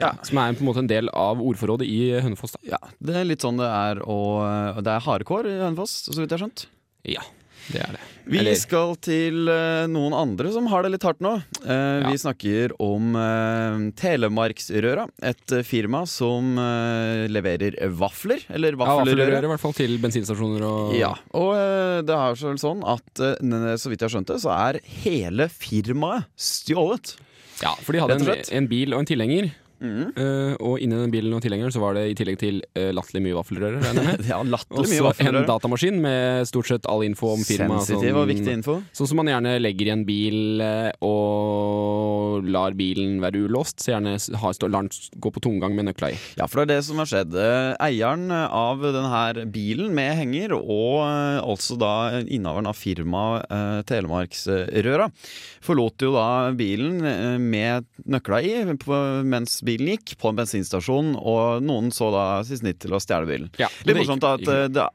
Ja. 0.00 0.12
som 0.22 0.38
er 0.38 0.54
på 0.54 0.62
en 0.62 0.68
måte 0.70 0.78
en 0.82 0.90
del 0.90 1.10
av 1.12 1.38
ordforrådet 1.42 1.86
i 1.86 2.12
Hønefoss. 2.22 2.54
da. 2.54 2.60
Ja, 2.74 2.78
Det 3.02 3.14
er 3.18 3.24
litt 3.26 3.42
sånn 3.42 3.58
det 3.58 3.66
er, 3.70 4.00
og 4.06 4.78
det 4.82 4.92
er 4.94 5.00
hardcore 5.06 5.50
i 5.50 5.58
Hønefoss, 5.62 5.96
så 6.10 6.14
vidt 6.18 6.30
jeg 6.30 6.38
har 6.38 6.44
skjønt. 6.46 6.66
Ja, 7.04 7.22
det 7.70 7.80
er 7.84 7.92
det. 7.96 8.00
Vi 8.24 8.38
Eller- 8.38 8.54
skal 8.58 8.94
til 9.02 9.48
uh, 9.50 9.86
noen 9.90 10.14
andre 10.14 10.52
som 10.54 10.66
har 10.70 10.84
det 10.84 10.92
litt 10.94 11.06
hardt 11.06 11.22
nå. 11.24 11.34
Uh, 11.62 12.02
Ja. 12.02 12.10
Vi 12.10 12.18
snakker 12.22 12.72
om 12.82 13.14
uh, 13.18 13.90
Telemarksrøra. 13.98 15.08
Et 15.22 15.54
firma 15.66 16.04
som 16.06 16.54
leverer 17.32 17.76
vafler. 17.94 18.42
Eller 18.50 18.76
vaffelrøre, 18.78 19.32
Ja, 19.32 19.42
i 19.42 19.50
hvert 19.52 19.62
fall 19.62 19.74
til 19.76 19.96
bensinstasjoner 20.02 20.64
og 20.66 20.94
Ja, 20.96 21.12
og 21.38 21.52
det 22.06 22.14
er 22.14 22.34
vel 22.34 22.58
sånn 22.60 22.82
at 22.86 23.22
så 23.22 23.90
vidt 23.90 24.02
jeg 24.02 24.08
har 24.08 24.14
skjønt 24.16 24.32
det, 24.32 24.40
så 24.42 24.52
er 24.54 24.80
hele 25.04 25.48
firmaet 25.52 26.26
stjålet. 26.36 27.16
Ja, 27.62 27.74
for 27.78 27.94
de 27.94 28.02
hadde 28.02 28.18
en, 28.18 28.44
en 28.58 28.68
bil 28.70 28.94
og 28.94 29.02
en 29.04 29.08
tilhenger. 29.12 29.52
Mhm. 29.82 30.12
Uh, 30.14 30.54
og 30.62 30.82
inni 30.82 30.98
den 30.98 31.12
bilen 31.12 31.34
og 31.34 31.42
tilhengeren 31.42 31.72
så 31.74 31.82
var 31.82 31.96
det 31.98 32.04
i 32.12 32.16
tillegg 32.18 32.38
til 32.40 32.60
uh, 32.78 32.90
latterlig 32.94 33.24
mye 33.26 33.38
vaffelrøre. 33.40 33.80
regner 33.82 34.06
jeg 34.06 34.10
med. 34.12 34.26
Ja, 34.32 34.38
Og 34.42 34.86
så 34.88 35.10
en 35.26 35.40
datamaskin 35.48 35.98
med 36.02 36.46
stort 36.48 36.70
sett 36.70 36.86
all 36.88 37.02
info 37.04 37.32
om 37.34 37.42
firmaet. 37.44 37.88
Sensitiv 37.88 38.20
og 38.20 38.28
viktig 38.30 38.54
info. 38.60 38.78
Sånn 38.94 39.10
som 39.10 39.18
man 39.20 39.30
gjerne 39.32 39.56
legger 39.60 39.90
i 39.90 39.94
en 39.96 40.04
bil 40.06 40.62
uh, 40.62 40.90
og 41.04 42.46
lar 42.46 42.76
bilen 42.78 43.18
være 43.22 43.42
ulåst. 43.46 43.82
Så 43.82 43.92
gjerne 43.94 44.14
ha, 44.16 44.52
stå, 44.54 44.70
lar 44.70 44.86
den 44.86 45.20
gå 45.22 45.32
på 45.34 45.42
tomgang 45.42 45.74
med 45.76 45.90
nøkla 45.90 46.12
i. 46.14 46.20
Ja, 46.38 46.46
for 46.46 46.62
det 46.62 46.68
er 46.68 46.72
det 46.76 46.86
som 46.86 47.02
har 47.02 47.10
skjedd. 47.10 47.36
Eieren 47.82 48.30
av 48.32 48.82
denne 48.84 49.46
bilen 49.52 49.92
med 49.96 50.14
henger, 50.20 50.54
og 50.56 51.02
altså 51.42 51.76
da 51.80 51.92
innehaveren 52.22 52.70
av 52.70 52.78
firmaet 52.78 53.84
Telemarksrøra, 53.88 55.08
forlot 55.64 56.04
jo 56.06 56.12
da 56.14 56.26
bilen 56.56 57.00
med 57.42 57.88
nøkla 58.08 58.40
i 58.42 58.54
på, 58.82 58.98
mens 59.26 59.60
bilen 59.64 59.71
gikk, 59.80 60.16
på 60.20 60.28
en 60.28 60.36
bensinstasjon, 60.36 61.14
og 61.16 61.62
noen 61.64 61.88
så 61.94 62.10
da 62.12 62.24
sitt 62.44 62.60
snitt 62.60 62.80
til 62.82 62.92
å 62.92 63.00
stjele 63.00 63.28
bilen. 63.28 63.52
Ja, 63.60 63.70
Litt 63.88 64.02
morsomt 64.02 64.26
at 64.28 64.44
eh, 64.50 64.66
det 64.72 64.88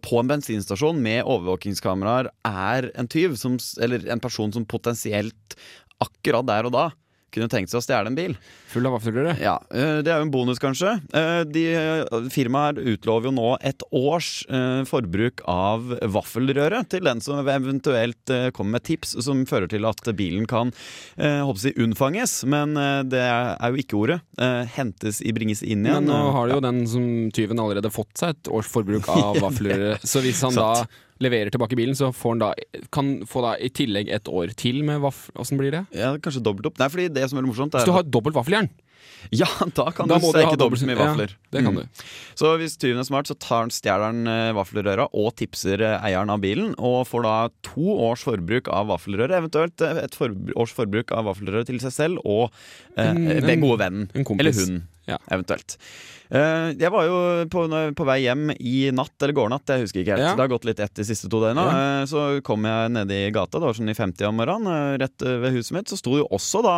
på 0.00 0.16
en 0.18 0.30
bensinstasjon 0.30 0.98
med 1.04 1.22
overvåkingskameraer 1.28 2.30
er 2.48 2.90
en 2.98 3.08
tyv, 3.08 3.36
som, 3.38 3.58
eller 3.80 4.06
en 4.10 4.20
person 4.20 4.52
som 4.52 4.64
potensielt 4.66 5.56
akkurat 6.00 6.48
der 6.48 6.66
og 6.66 6.74
da 6.74 6.86
kunne 7.34 7.48
tenkt 7.52 7.70
seg 7.72 7.80
å 7.80 7.84
stjele 7.84 8.10
en 8.10 8.16
bil. 8.18 8.34
Full 8.70 8.86
av 8.86 8.94
vaffelrøre. 8.98 9.34
Ja, 9.42 9.56
eh, 9.70 10.00
Det 10.02 10.10
er 10.12 10.20
jo 10.20 10.26
en 10.28 10.32
bonus, 10.32 10.58
kanskje. 10.62 11.00
Eh, 11.12 11.42
De, 11.44 11.64
eh, 11.74 12.04
firmaet 12.30 12.78
her 12.78 12.94
utlover 12.94 13.30
jo 13.30 13.32
nå 13.34 13.56
et 13.62 13.82
års 13.92 14.44
forbruk 14.86 15.40
av 15.48 15.82
vaffelrøre 16.12 16.82
til 16.88 17.04
den 17.04 17.20
som 17.20 17.40
eventuelt 17.46 18.52
kommer 18.54 18.78
med 18.78 18.84
tips 18.84 19.16
som 19.24 19.44
fører 19.46 19.68
til 19.68 19.84
at 19.88 20.02
bilen 20.16 20.46
kan 20.46 20.72
håper 21.18 21.70
jeg, 21.70 21.76
unnfanges. 21.80 22.44
Men 22.44 22.74
det 23.08 23.20
er 23.20 23.70
jo 23.70 23.80
ikke 23.82 23.98
ordet. 23.98 24.20
Hentes 24.76 25.20
i, 25.22 25.32
bringes 25.32 25.62
inn 25.62 25.84
igjen. 25.86 26.04
Men 26.04 26.10
nå 26.12 26.32
har 26.32 26.48
jo 26.54 26.60
den 26.60 26.86
som 26.86 27.04
tyven 27.34 27.58
allerede 27.58 27.90
fått 27.92 28.14
seg 28.20 28.36
et 28.36 28.50
års 28.52 28.70
forbruk 28.70 29.08
av 29.08 29.40
vaffelrøre. 29.44 29.98
Så 30.04 30.22
hvis 30.24 30.42
han 30.46 30.54
da. 30.54 30.72
Leverer 31.20 31.50
tilbake 31.52 31.76
bilen, 31.78 31.94
så 31.98 32.10
får 32.16 32.34
han 32.36 32.44
da, 32.46 32.52
kan 32.92 33.10
få 33.28 33.42
da 33.44 33.54
i 33.60 33.68
tillegg 33.68 34.08
et 34.12 34.28
år 34.32 34.54
til 34.56 34.82
med 34.86 35.00
vaffel. 35.04 35.34
Åssen 35.40 35.58
blir 35.60 35.70
det? 35.74 35.84
ja, 35.96 36.14
kanskje 36.18 36.42
dobbelt 36.42 36.66
opp. 36.70 36.78
Nei, 36.80 36.88
fordi 36.92 37.08
det 37.12 37.26
som 37.30 37.38
er 37.38 37.46
morsomt, 37.48 37.74
er 37.74 37.82
Hvis 37.84 37.90
du 37.90 37.96
har 37.98 38.02
dobbelt 38.08 38.34
vaffeljern, 38.38 38.70
Ja, 39.36 39.44
da 39.76 39.90
kan 39.92 40.08
da 40.08 40.16
du 40.16 40.24
steke 40.30 40.56
dobbelt 40.56 40.80
så 40.80 40.86
mye 40.88 40.96
vafler. 40.96 41.28
ja, 41.28 41.48
det 41.52 41.62
kan 41.64 41.74
Mm. 41.74 41.82
du. 41.82 42.02
Så 42.40 42.56
hvis 42.56 42.76
tyven 42.80 43.00
er 43.00 43.04
smart, 43.04 43.26
så 43.28 43.34
tar 43.38 43.60
han 43.66 43.70
stjeler 43.72 44.06
han 44.08 44.26
eh, 44.26 44.52
vaffelrøra 44.56 45.08
og 45.12 45.34
tipser 45.36 45.80
eh, 45.84 45.98
eieren 46.08 46.30
av 46.32 46.40
bilen, 46.40 46.74
og 46.78 47.04
får 47.08 47.22
da 47.26 47.34
to 47.62 47.84
års 48.00 48.24
forbruk 48.24 48.68
av 48.72 48.88
vaffelrøre, 48.88 49.36
eventuelt 49.42 49.80
eh, 49.84 50.04
et 50.06 50.16
forb 50.16 50.52
års 50.56 50.72
forbruk 50.72 51.12
av 51.12 51.26
vaffelrøre 51.28 51.66
til 51.68 51.80
seg 51.84 51.92
selv 51.92 52.18
og 52.24 52.50
eh, 52.96 53.10
En- 53.10 53.44
den 53.44 53.60
gode 53.60 53.78
vennen. 53.84 54.08
Eller 54.38 54.52
hund, 54.56 54.82
Ja. 55.10 55.20
eventuelt. 55.30 55.76
Uh, 56.30 56.70
jeg 56.78 56.92
var 56.94 57.08
jo 57.08 57.16
på, 57.50 57.64
på 57.98 58.04
vei 58.06 58.20
hjem 58.22 58.52
i 58.54 58.74
natt, 58.94 59.16
eller 59.18 59.34
gårnatt, 59.34 59.72
jeg 59.74 59.82
husker 59.82 60.04
ikke 60.04 60.14
helt. 60.14 60.22
Ja. 60.28 60.34
Det 60.38 60.44
har 60.44 60.52
gått 60.52 60.68
litt 60.68 60.82
ett 60.82 60.94
de 60.94 61.06
siste 61.08 61.26
to 61.30 61.40
døgna. 61.42 61.64
Uh, 61.74 62.02
så 62.06 62.26
kom 62.46 62.68
jeg 62.68 62.92
nede 62.94 63.18
i 63.26 63.32
gata, 63.34 63.58
det 63.58 63.66
var 63.66 63.74
sånn 63.76 63.90
i 63.90 63.96
50 63.98 64.28
om 64.28 64.38
morgenen, 64.38 64.70
eh, 64.70 64.98
rett 65.02 65.24
eh, 65.26 65.38
ved 65.42 65.56
huset 65.56 65.74
mitt. 65.76 65.90
Så 65.90 65.98
sto 65.98 66.14
jo 66.20 66.26
også 66.30 66.62
da, 66.64 66.76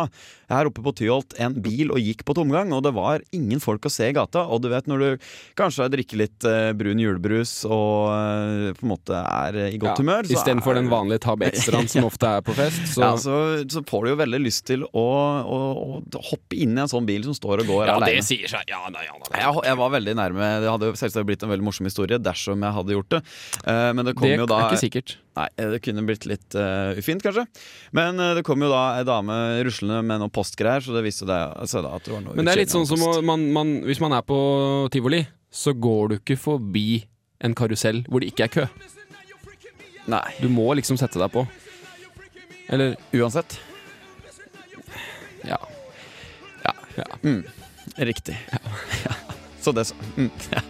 her 0.51 0.69
oppe 0.69 0.83
på 0.85 0.93
Tyholt, 0.97 1.35
en 1.41 1.55
bil 1.63 1.93
og 1.93 2.01
gikk 2.01 2.23
på 2.27 2.35
tomgang, 2.37 2.73
og 2.75 2.83
det 2.85 2.93
var 2.95 3.23
ingen 3.35 3.61
folk 3.63 3.85
å 3.87 3.91
se 3.93 4.09
i 4.09 4.15
gata. 4.15 4.45
Og 4.49 4.63
du 4.63 4.69
vet 4.73 4.89
når 4.89 5.03
du 5.03 5.27
kanskje 5.59 5.89
drikker 5.93 6.21
litt 6.23 6.47
eh, 6.47 6.71
brun 6.77 7.01
julebrus 7.01 7.55
og 7.67 8.09
eh, 8.13 8.71
på 8.77 8.85
en 8.87 8.93
måte 8.93 9.19
er 9.21 9.59
eh, 9.65 9.75
i 9.77 9.81
godt 9.81 10.01
humør, 10.03 10.27
så 10.27 10.37
Istedenfor 10.37 10.77
den 10.77 10.89
vanlige 10.91 11.23
Tab 11.27 11.45
Extraen 11.45 11.89
som 11.91 12.07
ofte 12.11 12.33
er 12.39 12.45
på 12.45 12.55
fest. 12.57 12.81
Så, 12.95 13.03
ja, 13.05 13.13
så, 13.21 13.37
så 13.69 13.83
får 13.87 14.05
du 14.05 14.13
jo 14.13 14.19
veldig 14.23 14.41
lyst 14.43 14.65
til 14.69 14.85
å, 14.89 15.07
å, 15.43 15.61
å 15.73 16.23
hoppe 16.31 16.57
inn 16.57 16.77
i 16.77 16.83
en 16.83 16.91
sånn 16.91 17.07
bil 17.09 17.25
som 17.27 17.37
står 17.37 17.63
og 17.63 17.73
går 17.73 17.85
ja, 17.89 17.97
det 18.23 18.29
sier 18.29 18.51
seg. 18.51 18.69
Ja, 18.71 18.79
nei, 18.93 19.03
ja, 19.05 19.17
nei. 19.19 19.41
Jeg, 19.41 19.59
jeg 19.67 19.79
var 19.79 19.91
veldig 19.93 20.15
nærme. 20.17 20.49
Det 20.63 20.71
hadde 20.71 20.91
selvsagt 20.99 21.27
blitt 21.27 21.43
en 21.45 21.51
veldig 21.51 21.67
morsom 21.67 21.89
historie 21.89 22.19
dersom 22.21 22.63
jeg 22.63 22.77
hadde 22.77 22.95
gjort 22.95 23.11
det. 23.17 23.21
Uh, 23.67 23.91
men 23.97 24.07
det 24.07 24.15
kom 24.17 24.27
Det 24.29 24.39
jo 24.39 24.47
da 24.49 24.59
er 24.61 24.71
ikke 24.71 24.83
sikkert. 24.85 25.15
Nei, 25.37 25.47
det 25.73 25.79
kunne 25.85 26.05
blitt 26.07 26.27
litt 26.29 26.57
uh, 26.57 26.93
ufint, 26.97 27.23
kanskje. 27.25 27.45
Men 27.97 28.21
uh, 28.21 28.31
det 28.37 28.45
kom 28.47 28.63
jo 28.63 28.71
da 28.71 28.83
ei 28.99 29.05
dame 29.07 29.37
ruslende 29.65 30.01
med 30.05 30.23
noen 30.23 30.33
postgreier, 30.33 30.83
så 30.85 30.95
det 30.95 31.05
viste 31.05 31.27
seg 31.27 31.85
da 31.85 31.93
at 31.97 32.05
det 32.07 32.15
var 32.15 32.25
noe 32.25 32.37
Men 32.37 32.47
det 32.47 32.55
er 32.55 32.63
litt 32.63 32.73
sånn 32.73 32.87
som 32.89 33.01
å, 33.03 33.15
man, 33.25 33.47
man, 33.55 33.79
hvis 33.87 34.01
man 34.03 34.15
er 34.17 34.25
på 34.25 34.37
tivoli, 34.93 35.23
så 35.53 35.75
går 35.77 36.13
du 36.13 36.17
ikke 36.21 36.39
forbi 36.39 37.03
en 37.43 37.55
karusell 37.57 38.03
hvor 38.07 38.23
det 38.23 38.31
ikke 38.33 38.47
er 38.47 38.53
kø. 38.53 38.67
Nei, 40.11 40.25
Du 40.41 40.49
må 40.51 40.67
liksom 40.75 40.97
sette 40.99 41.19
deg 41.21 41.31
på. 41.31 41.45
Eller 42.73 42.95
uansett. 43.15 43.59
ja. 45.47 45.59
Ja. 46.63 46.73
ja. 46.95 47.05
Mm, 47.23 47.43
Riktig. 47.95 48.47
Ja. 49.05 49.13
Så 49.59 49.71
det, 49.71 49.85
så. 49.85 49.95
Mm. 50.17 50.31
Ja. 50.51 50.61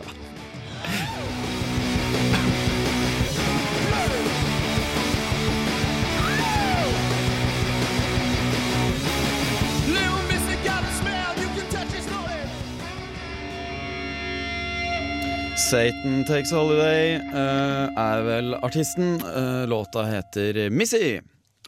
Satan 15.57 16.25
Takes 16.25 16.51
Holiday 16.51 17.15
uh, 17.33 17.89
er 17.97 18.23
vel 18.27 18.53
artisten. 18.53 19.15
Uh, 19.21 19.67
låta 19.67 20.03
heter 20.03 20.69
Missy. 20.69 21.21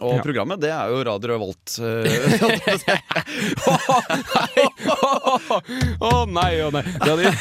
Og 0.04 0.18
Ja. 0.18 0.24
programmet, 0.26 0.60
det 0.60 0.74
er 0.76 0.90
jo 0.92 0.98
Radio 1.08 1.30
Revolt. 1.32 1.78
Å 1.80 1.86
Å 6.06 6.26
nei, 6.28 6.62
å 6.66 6.70
nei. 6.74 6.82
Det 6.84 7.10
hadde... 7.10 7.32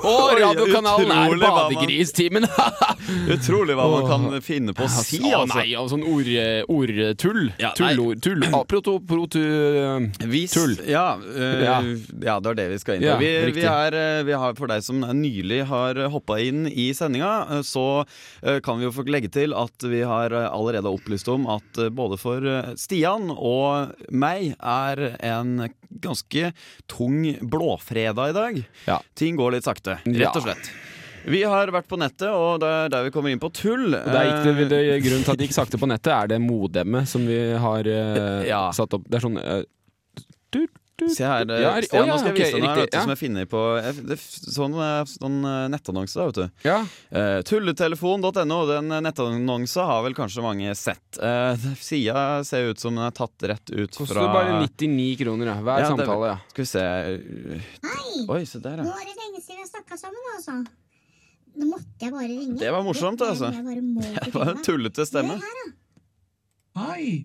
Å, 0.00 0.10
Oi, 0.10 0.34
radiokanalen 0.40 1.10
er 1.14 1.34
Badegristimen! 1.40 2.44
Utrolig 3.34 3.74
hva 3.78 3.86
man 3.90 4.04
kan 4.10 4.22
finne 4.44 4.72
på 4.76 4.84
å 4.86 4.88
si, 4.92 5.18
Å 5.24 5.26
altså. 5.42 5.58
nei, 5.60 5.68
og 5.80 5.88
sånn 5.92 6.04
ord, 6.06 6.28
ordtull. 6.70 7.42
Ja. 7.60 7.70
Tullord. 7.78 8.20
Tull. 8.24 8.42
Ah, 8.50 8.64
proto, 8.68 8.98
proto, 9.00 9.38
Hvis, 10.30 10.52
Tull. 10.56 10.74
Ja, 10.88 11.06
eh, 11.16 11.60
Ja. 12.20 12.38
det 12.40 12.48
er 12.52 12.56
det 12.60 12.68
vi 12.74 12.78
skal 12.82 12.94
inn 13.00 13.06
på. 13.08 13.16
Vi, 13.24 13.30
vi, 13.56 13.64
er, 13.66 13.90
eh, 13.96 14.22
vi 14.28 14.34
har, 14.36 14.52
for 14.58 14.66
deg 14.70 14.80
som 14.86 14.98
nylig 15.16 15.62
har 15.70 15.94
hoppa 16.12 16.34
inn 16.44 16.60
i 16.70 16.90
sendinga, 16.96 17.32
eh, 17.56 17.62
så 17.66 17.86
eh, 18.44 18.58
kan 18.64 18.78
vi 18.80 18.84
jo 18.88 18.92
få 18.94 19.02
legge 19.08 19.30
til 19.32 19.50
at 19.56 19.76
vi 19.90 20.00
har 20.06 20.28
eh, 20.36 20.48
opplyst 20.92 21.28
om 21.32 21.46
at 21.50 21.80
eh, 21.80 21.90
både 21.94 22.18
for 22.20 22.44
eh, 22.46 22.72
Stian 22.80 23.30
og 23.32 23.96
meg 24.10 24.54
er 24.58 25.02
en 25.32 25.68
ganske 25.90 26.52
tung 26.90 27.22
blåfredag 27.40 28.32
i 28.32 28.36
dag. 28.36 28.62
Ja. 28.86 29.00
Ting 29.18 29.38
går 29.40 29.56
litt 29.58 29.68
sakte, 29.68 29.98
rett 30.04 30.36
og 30.36 30.46
slett. 30.46 30.72
Vi 31.30 31.42
har 31.44 31.68
vært 31.68 31.88
på 31.90 31.98
nettet, 32.00 32.30
og 32.32 32.62
det 32.62 32.68
er 32.68 32.92
der 32.92 33.04
vi 33.04 33.12
kommer 33.12 33.32
inn 33.32 33.40
på 33.42 33.50
tull. 33.52 33.90
Gikk 33.92 34.06
det, 34.08 34.54
Eh, 34.54 34.68
det, 34.70 34.80
grunnen 35.04 35.24
til 35.26 35.34
at 35.34 35.40
det 35.40 35.48
gikk 35.48 35.56
sakte 35.58 35.80
på 35.80 35.88
nettet, 35.90 36.12
er 36.14 36.30
det 36.32 36.40
modemmet 36.40 37.08
som 37.10 37.26
vi 37.28 37.38
har 37.60 37.84
uh, 37.84 38.46
Ja. 38.48 38.62
satt 38.72 38.96
opp. 38.96 39.04
Det 39.08 39.20
er 39.20 39.26
sånn 39.26 39.36
uh, 39.36 39.60
Se 41.08 41.24
her, 41.24 41.50
eh, 41.50 41.62
Ja, 41.62 41.72
Stian, 41.84 42.04
å, 42.04 42.12
nå 42.12 42.18
skal 42.20 42.30
jeg 42.30 42.36
vise 42.36 42.58
deg 42.58 42.64
noe 42.64 42.84
ja. 42.84 43.02
som 43.02 43.12
jeg 43.12 43.20
finner 43.20 43.46
på 43.50 43.60
det, 44.06 44.16
Sånn, 44.20 44.74
eh, 44.84 44.98
sånn 45.08 45.38
eh, 45.48 45.62
nettannonse, 45.72 46.18
da, 46.18 46.26
vet 46.28 46.40
du. 46.40 46.66
Ja. 46.66 46.76
Uh, 47.08 47.38
tulletelefon.no, 47.48 48.58
den 48.68 48.92
nettannonsa 49.06 49.86
har 49.88 50.04
vel 50.06 50.16
kanskje 50.18 50.44
mange 50.44 50.74
sett. 50.78 51.20
Uh, 51.22 51.56
sida 51.80 52.42
ser 52.46 52.70
ut 52.70 52.82
som 52.82 52.98
den 52.98 53.06
er 53.06 53.16
tatt 53.16 53.48
rett 53.50 53.72
ut 53.72 53.96
Koster 53.96 54.20
fra 54.20 54.28
bare 54.34 54.60
99 54.66 55.16
kroner, 55.22 55.54
ja. 55.54 55.56
Hver 55.64 55.84
Ja, 55.84 55.90
samtale. 55.94 56.34
Ja. 56.34 56.38
Skal 56.52 56.66
vi 56.66 56.70
se 56.70 56.84
Hei! 57.88 58.26
Oi, 58.28 58.44
se 58.48 58.60
der, 58.62 58.84
Nå 58.84 58.94
er 58.94 59.08
det 59.08 59.16
lenge 59.16 59.42
siden 59.42 59.60
vi 59.60 59.64
har 59.64 59.72
snakka 59.72 60.00
sammen, 60.00 60.30
altså. 60.36 60.60
Nå 61.60 61.66
måtte 61.72 62.06
jeg 62.06 62.14
bare 62.14 62.28
ringe. 62.30 62.56
Det 62.60 62.70
var 62.72 62.86
morsomt, 62.86 63.22
altså. 63.26 63.50
Det 63.54 64.32
var 64.34 64.54
en 64.54 64.64
tullete 64.64 65.06
stemme. 65.08 65.40
Her, 65.40 65.60
da. 65.64 65.76
Hei! 66.80 67.24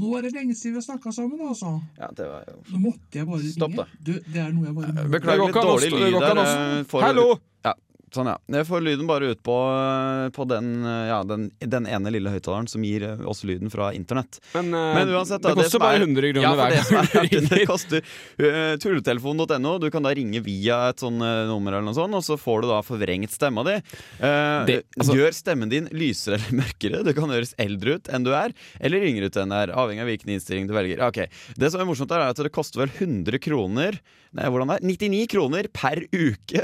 Nå 0.00 0.10
er 0.16 0.22
det 0.24 0.30
lenge 0.32 0.54
siden 0.56 0.72
vi 0.72 0.80
har 0.80 0.84
snakka 0.86 1.12
sammen, 1.12 1.40
altså. 1.44 1.74
Ja, 2.00 2.08
det 2.16 2.24
var 2.30 2.44
jo 2.48 2.54
Nå 2.72 2.78
måtte 2.86 3.18
jeg 3.18 3.26
bare 3.28 3.40
ringe. 3.42 3.52
Stopp, 3.52 3.74
da. 3.76 3.84
Du, 4.00 4.12
det 4.32 4.40
er 4.40 4.52
noe 4.56 4.64
jeg 4.70 4.76
bare. 4.78 5.08
Beklager 5.12 5.42
Det 5.42 5.52
litt 5.52 5.66
dårlig 5.68 5.90
lyd 5.92 6.14
går 6.16 6.28
der. 6.38 6.40
eh, 6.42 7.02
Hallo! 7.04 7.26
Ja, 7.66 7.74
sånn 8.14 8.28
ja. 8.30 8.36
Jeg 8.52 8.66
får 8.68 8.82
lyden 8.84 9.06
bare 9.08 9.30
ut 9.32 9.40
på, 9.44 9.54
eh, 9.72 10.28
på 10.36 10.44
den, 10.50 10.70
eh, 10.84 11.06
ja, 11.10 11.22
den, 11.26 11.48
den 11.60 11.86
ene 11.88 12.12
lille 12.12 12.30
høyttaleren 12.34 12.68
som 12.68 12.84
gir 12.84 13.02
eh, 13.08 13.22
oss 13.28 13.42
lyden 13.48 13.70
fra 13.72 13.90
internett. 13.96 14.38
Men, 14.54 14.70
Men 14.70 15.08
uansett, 15.12 15.42
da, 15.42 15.54
det 15.54 15.64
koster 15.64 15.78
det 15.78 15.84
bare 15.84 15.96
er- 16.00 16.06
100 16.06 16.32
kroner 16.32 16.44
ja, 16.44 16.52
hver 16.58 16.70
det 16.70 16.82
gang 16.82 17.42
er, 17.42 17.48
Det 17.52 17.66
koster 17.68 18.04
uh, 18.04 18.76
tulletelefon.no. 18.82 19.72
Du 19.82 19.88
kan 19.90 20.04
da 20.06 20.12
ringe 20.14 20.40
via 20.44 20.78
et 20.92 21.02
sånn 21.02 21.18
uh, 21.22 21.46
nummer, 21.50 21.72
eller 21.76 21.88
noe 21.88 21.96
sånt, 21.96 22.14
og 22.18 22.24
så 22.26 22.36
får 22.40 22.62
du 22.64 22.68
da 22.72 22.80
forvrengt 22.86 23.32
stemma 23.34 23.64
di. 23.68 23.76
Uh, 24.20 24.64
Det- 24.68 24.82
altså- 24.98 25.16
Gjør 25.16 25.36
stemmen 25.36 25.72
din 25.72 25.88
lysere 25.92 26.38
eller 26.40 26.62
mørkere. 26.62 27.02
Du 27.06 27.12
kan 27.16 27.30
høres 27.32 27.54
eldre 27.60 27.96
ut 27.98 28.08
enn 28.12 28.24
du 28.26 28.32
er, 28.36 28.52
eller 28.80 29.04
yngre 29.08 29.28
ut 29.32 29.36
enn 29.42 29.52
du 29.52 29.56
er, 29.58 29.72
avhengig 29.74 30.04
av 30.04 30.10
hvilken 30.12 30.34
innstilling 30.36 30.68
du 30.70 30.74
velger. 30.76 31.02
Okay. 31.08 31.28
Det 31.56 31.72
som 31.72 31.80
er 31.82 31.88
morsomt, 31.88 32.12
er 32.12 32.28
at 32.28 32.36
det 32.42 32.52
koster 32.54 32.84
vel 32.84 32.92
100 32.92 33.38
kroner 33.42 33.98
Nei, 34.32 34.48
hvordan 34.48 34.70
det 34.70 34.78
er? 34.78 34.86
99 34.88 35.26
kroner 35.34 35.68
per 35.76 36.00
uke 36.08 36.62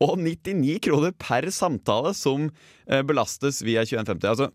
og 0.00 0.14
99 0.22 0.78
kroner 0.86 1.12
per 1.20 1.48
samtale 1.52 2.14
som 2.16 2.46
eh, 2.86 3.02
belastes 3.04 3.60
via 3.66 3.84
2150. 3.84 4.30
Altså, 4.32 4.48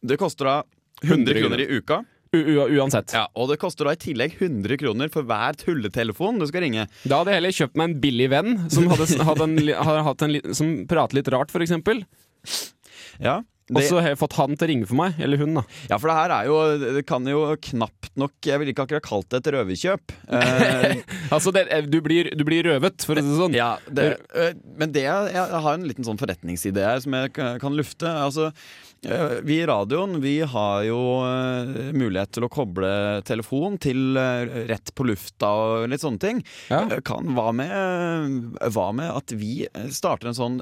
det 0.00 0.16
koster 0.20 0.48
da 0.48 0.56
100 1.04 1.10
100 1.10 1.42
kroner 1.42 1.62
i 1.64 1.68
uka. 1.80 2.00
U 2.30 2.40
uansett. 2.78 3.10
Ja, 3.16 3.24
Og 3.34 3.48
det 3.50 3.58
koster 3.58 3.88
da 3.88 3.96
i 3.96 3.98
tillegg 3.98 4.36
100 4.38 4.78
kroner 4.78 5.10
for 5.10 5.26
hver 5.26 5.56
tulletelefon 5.58 6.38
du 6.38 6.46
skal 6.46 6.62
ringe. 6.62 6.86
Da 7.02 7.18
hadde 7.18 7.32
jeg 7.34 7.40
heller 7.40 7.56
kjøpt 7.56 7.80
meg 7.80 7.88
en 7.90 7.96
billig 8.04 8.28
venn 8.30 8.52
som, 8.70 8.86
hadde, 8.92 9.08
hadde 9.28 9.48
en, 9.48 9.56
hadde 10.06 10.28
en, 10.28 10.54
som 10.54 10.70
prater 10.90 11.18
litt 11.18 11.30
rart, 11.34 11.50
eksempel. 11.66 12.04
Ja, 13.20 13.40
Og 13.78 13.86
så 13.86 14.00
har 14.00 14.12
jeg 14.12 14.18
fått 14.20 14.36
han 14.38 14.56
til 14.56 14.66
å 14.66 14.70
ringe 14.72 14.88
for 14.90 14.98
meg. 14.98 15.20
Eller 15.22 15.40
hun, 15.40 15.54
da. 15.60 15.62
ja, 15.90 15.98
for 15.98 16.10
det 16.10 16.16
her 16.18 16.34
er 16.34 16.48
jo 16.50 16.56
Det 16.96 17.04
kan 17.08 17.26
jo 17.28 17.42
knapt 17.70 18.10
nok 18.20 18.48
Jeg 18.48 18.60
ville 18.60 18.74
ikke 18.74 18.86
akkurat 18.88 19.06
kalt 19.06 19.28
det 19.30 19.40
et 19.42 19.52
røverkjøp. 19.56 20.16
Eh, 20.40 21.00
Altså, 21.30 21.52
det, 21.54 21.64
du, 21.92 21.98
blir, 22.02 22.30
du 22.36 22.42
blir 22.46 22.64
røvet, 22.66 23.04
for 23.06 23.18
å 23.18 23.22
si 23.22 23.28
det 23.30 23.38
sånn. 23.38 23.54
ja, 23.56 23.72
det, 23.86 24.06
eh, 24.34 24.54
men 24.78 24.92
det 24.94 25.04
jeg, 25.04 25.34
har 25.36 25.76
en 25.76 25.86
liten 25.86 26.06
sånn 26.06 26.18
forretningsidé 26.20 26.82
her 26.86 27.02
som 27.04 27.14
jeg 27.16 27.32
kan 27.34 27.76
lufte. 27.76 28.08
Altså, 28.10 28.50
eh, 28.50 28.89
vi 29.42 29.54
i 29.62 29.66
radioen 29.66 30.18
vi 30.20 30.34
har 30.44 30.82
jo 30.84 30.98
eh, 31.24 31.88
mulighet 31.96 32.34
til 32.36 32.44
å 32.44 32.50
koble 32.52 32.90
telefon 33.24 33.78
til 33.80 34.12
eh, 34.20 34.66
rett 34.68 34.92
på 34.92 35.06
lufta 35.08 35.48
og 35.56 35.86
litt 35.88 36.02
sånne 36.04 36.20
ting. 36.20 36.42
Ja. 36.68 36.82
Eh, 36.84 37.00
Kan, 37.08 37.30
hva, 37.32 37.46
med, 37.56 38.58
hva 38.74 38.90
med 38.92 39.08
at 39.14 39.32
vi 39.40 39.64
starter 39.94 40.28
en 40.28 40.36
sånn 40.36 40.58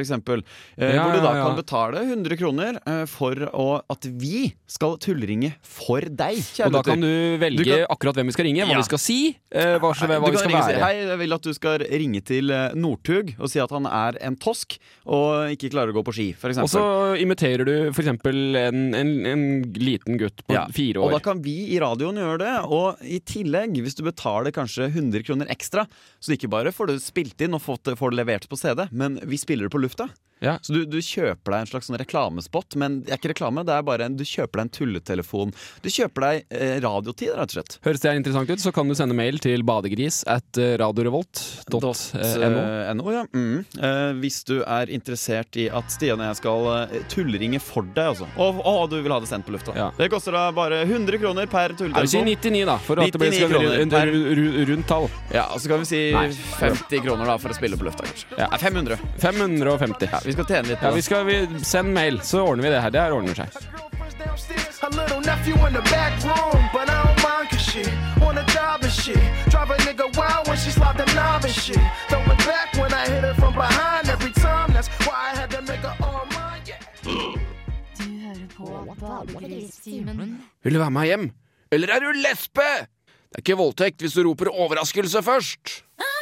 eksempel? 0.00 0.40
Eh, 0.78 0.94
Ja, 0.96 1.04
hvor 1.04 1.18
du 1.18 1.26
da 1.26 1.34
kan 1.36 1.58
betale 1.60 2.06
100 2.08 2.38
kroner 2.40 2.80
eh, 2.88 3.04
for 3.10 3.36
å, 3.52 3.66
at 3.92 4.08
vi 4.08 4.54
skal 4.72 4.96
tullringe 5.02 5.52
for 5.60 6.00
deg, 6.08 6.40
kjære 6.40 6.70
Og 6.72 6.78
da 6.78 6.82
kan 6.88 7.04
du 7.04 7.36
velge 7.42 7.66
Du 7.66 7.68
kan- 7.68 7.84
akkurat 7.92 8.16
hvem 8.16 8.32
vi 8.32 8.36
skal 8.38 8.48
ringe, 8.48 8.64
hva 8.64 8.72
Ja. 8.78 8.80
vi 8.80 8.88
skal 8.88 9.02
si, 9.04 9.18
eh, 9.52 9.76
hva, 9.76 9.92
hva, 9.92 10.08
hva 10.24 10.32
vi 10.32 10.40
skal 10.40 10.50
ringe 10.54 10.64
være. 10.72 10.80
Hei, 10.86 10.94
jeg 11.04 11.20
vil 11.20 11.36
at 11.36 11.42
du 11.42 11.52
skal 11.52 11.78
ringe 11.84 12.24
til 12.24 12.50
eh, 12.50 12.72
Northug 12.80 13.34
og 13.38 13.52
si 13.52 13.60
at 13.60 13.70
han 13.76 13.84
er 13.92 14.16
en 14.24 14.40
tosk 14.40 14.78
og 15.04 15.52
ikke 15.52 15.68
klarer 15.76 15.92
å 15.92 16.00
gå 16.00 16.06
på 16.08 16.16
ski, 16.16 16.30
for 16.32 16.48
Og 16.62 16.70
så 16.70 16.82
imiterer 17.22 17.66
du 17.66 17.72
f.eks. 17.90 18.08
En, 18.08 18.82
en, 18.96 19.12
en 19.26 19.44
liten 19.76 20.18
gutt 20.20 20.44
på 20.46 20.56
Ja, 20.56 20.64
fire 20.72 21.02
Og 21.02 21.14
da 21.14 21.20
kan 21.24 21.42
vi 21.44 21.56
i 21.74 21.80
radioen 21.82 22.20
gjøre 22.20 22.40
det. 22.44 22.54
Og 22.72 23.02
i 23.04 23.20
tillegg, 23.26 23.76
hvis 23.82 23.98
du 23.98 24.04
betaler 24.06 24.54
kanskje 24.54 24.88
100 24.90 25.26
kroner 25.26 25.50
ekstra, 25.52 25.86
så 26.22 26.36
ikke 26.36 26.50
bare 26.52 26.74
får 26.74 26.92
du 26.92 26.98
spilt 27.02 27.42
inn 27.44 27.58
og 27.58 27.64
fått, 27.64 27.90
får 27.98 28.14
det 28.14 28.22
levert 28.22 28.48
på 28.50 28.58
CD, 28.60 28.86
men 28.92 29.18
vi 29.28 29.40
spiller 29.40 29.68
det 29.68 29.74
på 29.74 29.82
lufta. 29.82 30.08
Ja. 30.42 30.56
Så 30.62 30.74
du, 30.74 30.82
du 30.90 30.98
kjøper 30.98 31.54
deg 31.54 31.64
en 31.64 31.70
slags 31.70 31.88
sånn 31.90 31.98
reklamespot, 32.00 32.76
men 32.80 33.00
det 33.06 33.14
er 33.14 33.20
ikke 33.20 33.32
reklame, 33.34 33.64
det 33.68 33.76
er 33.76 33.86
bare 33.86 34.08
en, 34.08 34.16
du 34.18 34.24
kjøper 34.26 34.60
deg 34.60 34.66
en 34.66 34.72
tulletelefon. 34.78 35.54
Du 35.84 35.88
kjøper 35.92 36.26
deg 36.26 36.56
eh, 36.58 36.74
radiotid, 36.82 37.32
rett 37.38 37.52
og 37.52 37.58
slett. 37.58 37.78
Høres 37.86 38.04
det 38.04 38.14
interessant 38.20 38.52
ut, 38.52 38.64
så 38.64 38.74
kan 38.74 38.90
du 38.90 38.96
sende 38.98 39.16
mail 39.16 39.40
til 39.42 39.64
badegris 39.66 40.22
at 40.30 40.60
eh, 40.60 40.74
radiorevolt.no. 40.82 41.92
Eh, 42.18 42.92
NO, 42.98 43.08
ja. 43.14 43.24
Mm. 43.32 43.62
Eh, 43.78 44.12
hvis 44.22 44.42
du 44.48 44.58
er 44.62 44.92
interessert 44.92 45.56
i 45.60 45.68
at 45.72 45.90
Stian 45.92 46.20
og 46.20 46.30
jeg 46.30 46.40
skal 46.42 46.70
tullringe 47.12 47.60
for 47.62 47.86
deg, 47.94 48.12
altså. 48.14 48.28
Og, 48.40 48.62
og 48.66 48.84
du 48.92 48.98
vil 49.00 49.14
ha 49.14 49.20
det 49.22 49.30
sendt 49.30 49.46
på 49.48 49.54
lufta. 49.54 49.74
Ja. 49.78 49.90
Det 49.96 50.10
koster 50.12 50.34
da 50.36 50.48
bare 50.54 50.82
100 50.84 51.20
kroner 51.22 51.48
per 51.50 51.76
tulletelefon. 51.78 52.08
si 52.08 52.18
tulletelefon. 52.18 52.30
99, 52.42 52.64
da, 52.66 52.76
for 52.82 53.02
at 53.02 53.12
det 53.12 53.20
blir 53.20 53.32
skal 53.36 54.72
rundt 54.72 54.88
tall. 54.88 55.08
Ja, 55.32 55.46
og 55.52 55.60
så 55.62 55.70
kan 55.70 55.82
vi 55.82 55.88
si 55.88 56.00
Nei. 56.14 56.26
50 56.58 57.04
kroner 57.04 57.28
da 57.28 57.36
for 57.42 57.52
å 57.52 57.56
spille 57.56 57.78
på 57.78 57.86
lufta, 57.86 58.06
kanskje. 58.08 58.28
Ja. 58.38 58.48
Nei, 58.52 58.60
500. 58.62 58.98
550. 59.22 60.08
Ja, 60.12 60.20
vi 60.24 60.31
skal 60.32 60.48
tjene 60.48 60.68
litt 60.68 60.80
på 60.80 60.90
Ja, 60.90 60.94
vi 60.96 61.02
skal 61.02 61.26
vi, 61.28 61.38
Send 61.64 61.92
mail, 61.94 62.20
så 62.26 62.44
ordner 62.46 62.68
vi 62.68 62.74
det 62.74 62.82
her. 62.82 62.90
Det 62.94 63.00
her 63.00 63.16
ordner 63.16 63.34
seg. 63.34 63.48
her 64.82 64.90
little 64.90 65.20
nephew 65.20 65.54
in 65.66 65.72
the 65.72 65.84
back 65.94 66.12
room. 66.24 66.62
But 66.72 66.90
I 66.90 66.94
don't 67.04 67.20
mind 67.22 67.48
cause 67.50 67.64
she 67.70 67.82
on 68.26 68.36
a 68.38 68.44
job 68.54 68.82
and 68.82 68.92
shit. 68.92 69.22
Drive 69.52 69.70
a 69.70 69.76
nigga 69.86 70.06
wild 70.18 70.48
when 70.48 70.58
she 70.58 70.70
slide 70.70 70.96
the 70.98 71.06
knob 71.14 71.44
and 71.44 71.54
shit. 71.54 71.84
Throw 72.08 72.20
it 72.32 72.38
back 72.50 72.68
when 72.80 72.92
I 72.92 73.04
hit 73.12 73.22
her 73.28 73.34
from 73.34 73.54
behind 73.54 74.08
every 74.08 74.32
time. 74.32 74.68
That's 74.74 74.90
why 75.06 75.30
I 75.30 75.36
had 75.40 75.50
to 75.56 75.62
make 75.62 75.82
her 75.88 75.96
all 76.02 76.26
mine. 76.36 76.62
Yeah. 76.66 77.36
Du 77.98 78.04
hører 78.24 78.46
på 78.56 78.96
Badegristimen. 79.00 80.40
Vil 80.64 80.74
du 80.74 80.78
være 80.78 80.90
med 80.90 81.06
hjem? 81.06 81.30
Eller 81.72 81.88
er 81.94 82.00
du 82.00 82.12
lesbe? 82.12 82.68
Det 83.32 83.38
er 83.38 83.44
ikke 83.46 83.56
voldtekt 83.56 84.00
hvis 84.00 84.12
du 84.12 84.22
roper 84.28 84.50
overraskelse 84.50 85.22
først. 85.22 85.84
Ja, 85.98 86.12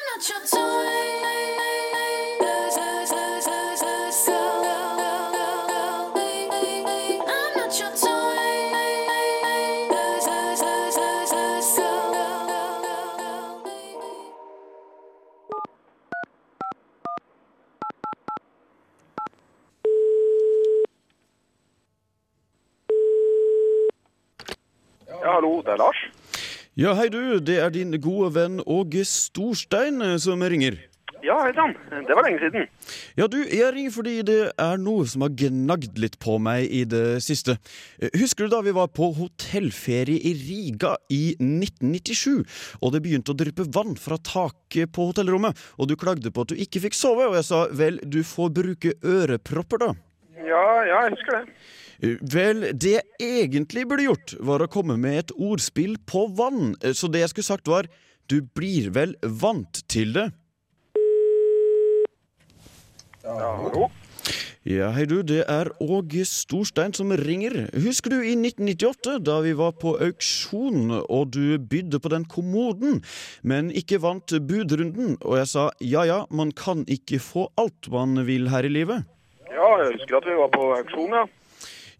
Ja, 26.80 26.94
hei 26.96 27.10
du, 27.12 27.36
det 27.44 27.58
er 27.60 27.72
din 27.74 27.92
gode 28.00 28.30
venn 28.38 28.60
Åge 28.64 29.02
Storstein 29.04 30.00
eh, 30.00 30.14
som 30.22 30.40
ringer. 30.40 30.78
Ja, 31.20 31.34
hei 31.44 31.50
sann. 31.52 31.74
Det 32.08 32.14
var 32.16 32.24
lenge 32.24 32.38
siden. 32.40 32.62
Ja, 33.20 33.26
du, 33.28 33.36
jeg 33.44 33.74
ringer 33.74 33.92
fordi 33.92 34.14
det 34.24 34.36
er 34.56 34.80
noe 34.80 35.04
som 35.10 35.26
har 35.26 35.34
gnagd 35.36 36.00
litt 36.00 36.16
på 36.24 36.38
meg 36.40 36.64
i 36.72 36.86
det 36.88 37.18
siste. 37.26 37.58
Eh, 38.00 38.08
Husker 38.16 38.48
du 38.48 38.54
da 38.54 38.62
vi 38.64 38.72
var 38.72 38.88
på 38.96 39.10
hotellferie 39.18 40.22
i 40.30 40.32
Riga 40.38 40.94
i 41.12 41.34
1997, 41.36 42.48
og 42.80 42.96
det 42.96 43.02
begynte 43.04 43.34
å 43.34 43.38
dryppe 43.42 43.68
vann 43.76 43.92
fra 44.00 44.16
taket 44.16 44.94
på 44.96 45.10
hotellrommet, 45.10 45.60
og 45.76 45.90
du 45.92 45.98
klagde 46.00 46.32
på 46.32 46.46
at 46.46 46.54
du 46.54 46.64
ikke 46.64 46.86
fikk 46.86 46.96
sove, 46.96 47.28
og 47.28 47.36
jeg 47.42 47.48
sa 47.50 47.66
vel, 47.76 48.00
du 48.08 48.22
får 48.24 48.56
bruke 48.56 48.96
ørepropper, 49.04 49.84
da. 49.84 49.92
Ja, 50.40 50.64
ja, 50.88 51.04
jeg 51.04 51.18
husker 51.18 51.42
det. 51.42 51.60
Vel, 52.00 52.70
det 52.72 52.94
jeg 52.96 53.42
egentlig 53.44 53.84
burde 53.88 54.06
gjort, 54.06 54.34
var 54.40 54.64
å 54.64 54.70
komme 54.72 54.96
med 55.00 55.18
et 55.18 55.32
ordspill 55.36 55.98
på 56.08 56.26
vann. 56.32 56.72
Så 56.96 57.10
det 57.12 57.20
jeg 57.24 57.32
skulle 57.34 57.50
sagt 57.50 57.68
var, 57.68 57.88
du 58.30 58.40
blir 58.56 58.88
vel 58.94 59.16
vant 59.20 59.82
til 59.90 60.14
det? 60.16 60.30
Ja, 63.20 63.36
hallo? 63.36 63.90
Ja, 64.68 64.90
hei 64.92 65.06
du, 65.08 65.22
det 65.24 65.46
er 65.48 65.70
Åge 65.80 66.22
Storstein 66.28 66.92
som 66.96 67.12
ringer. 67.16 67.54
Husker 67.80 68.12
du 68.12 68.18
i 68.20 68.34
1998, 68.36 69.14
da 69.24 69.38
vi 69.44 69.54
var 69.56 69.72
på 69.80 69.94
auksjon, 70.04 70.92
og 71.00 71.32
du 71.32 71.56
bydde 71.56 72.00
på 72.00 72.12
den 72.12 72.26
kommoden, 72.28 73.00
men 73.40 73.70
ikke 73.72 74.02
vant 74.04 74.36
budrunden, 74.48 75.16
og 75.24 75.40
jeg 75.40 75.48
sa 75.52 75.66
ja 75.80 76.04
ja, 76.08 76.18
man 76.28 76.52
kan 76.52 76.84
ikke 76.92 77.20
få 77.24 77.48
alt 77.60 77.88
man 77.92 78.20
vil 78.28 78.48
her 78.52 78.68
i 78.68 78.72
livet? 78.72 79.08
Ja, 79.48 79.68
jeg 79.80 79.96
husker 79.96 80.20
at 80.20 80.28
vi 80.28 80.36
var 80.38 80.52
på 80.52 80.68
auksjon, 80.76 81.16
ja. 81.16 81.24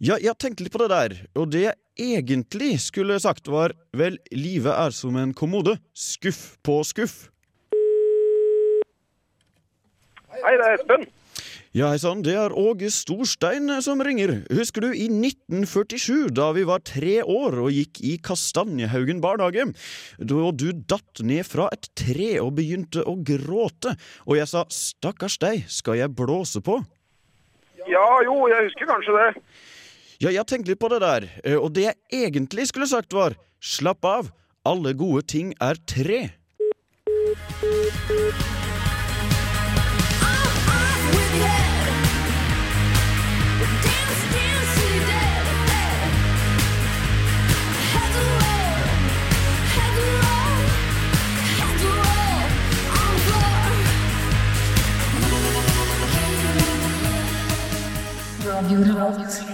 Ja, 0.01 0.15
jeg 0.17 0.33
tenkte 0.41 0.65
litt 0.65 0.73
på 0.73 0.79
det 0.81 0.87
der, 0.89 1.13
og 1.37 1.51
det 1.53 1.59
jeg 1.61 1.75
egentlig 2.01 2.71
skulle 2.81 3.19
sagt 3.21 3.45
var 3.53 3.75
vel, 3.93 4.15
livet 4.33 4.73
er 4.73 4.93
som 4.97 5.13
en 5.21 5.29
kommode, 5.37 5.75
skuff 5.93 6.55
på 6.65 6.79
skuff. 6.89 7.27
Hei, 10.31 10.55
det 10.57 10.65
er 10.65 10.73
Espen. 10.79 11.05
Ja, 11.77 11.91
hei 11.91 11.99
sann, 12.01 12.23
det 12.25 12.33
er 12.33 12.55
Åge 12.57 12.89
Storstein 12.89 13.69
som 13.85 14.01
ringer. 14.01 14.39
Husker 14.49 14.87
du 14.87 14.89
i 14.89 15.05
1947, 15.05 16.31
da 16.33 16.49
vi 16.57 16.65
var 16.65 16.81
tre 16.81 17.19
år 17.21 17.59
og 17.61 17.69
gikk 17.69 18.01
i 18.01 18.15
Kastanjehaugen 18.25 19.21
barnehage? 19.21 19.67
Da 20.17 20.49
du 20.49 20.71
datt 20.81 21.21
ned 21.21 21.45
fra 21.45 21.69
et 21.77 21.91
tre 21.93 22.31
og 22.41 22.55
begynte 22.57 23.05
å 23.05 23.19
gråte, 23.21 23.93
og 24.25 24.41
jeg 24.41 24.49
sa 24.49 24.65
stakkars 24.65 25.37
deg, 25.45 25.69
skal 25.69 26.01
jeg 26.01 26.17
blåse 26.17 26.63
på? 26.65 26.79
Ja, 27.85 28.07
jo, 28.25 28.47
jeg 28.49 28.65
husker 28.65 28.89
kanskje 28.89 29.19
det. 29.19 29.29
Ja, 30.21 30.29
jeg 30.29 30.45
tenkte 30.45 30.69
litt 30.69 30.77
på 30.77 30.89
det 30.91 30.99
der, 31.01 31.23
eh, 31.41 31.57
og 31.57 31.71
det 31.73 31.87
jeg 31.87 32.27
egentlig 32.27 32.67
skulle 32.69 32.85
sagt 32.85 33.15
var 33.17 33.33
slapp 33.57 34.05
av, 34.05 34.29
alle 34.69 34.93
gode 34.93 35.25
ting 35.25 35.55
er 35.57 35.81
tre. 35.89 36.29
Midlake 58.61 59.50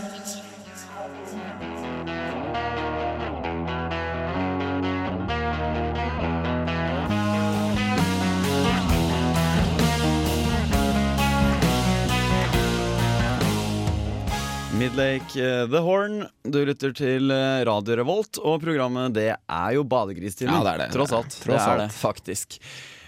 eh, 15.36 15.64
The 15.70 15.82
Horn, 15.84 16.22
du 16.44 16.60
lytter 16.66 16.94
til 16.96 17.32
eh, 17.34 17.64
Radio 17.68 17.98
Revolt, 18.00 18.40
og 18.42 18.62
programmet 18.64 19.16
det 19.16 19.32
er 19.36 19.72
jo 19.76 19.86
Badegristimen. 19.88 20.54
Ja, 20.54 20.64
det 20.64 20.74
er 20.76 20.84
det. 20.86 20.88
Tross 20.96 21.14
alt. 21.16 21.34
Tross 21.44 21.64
det 21.64 21.74
er 21.74 21.82
det, 21.84 21.90
faktisk. 21.96 22.60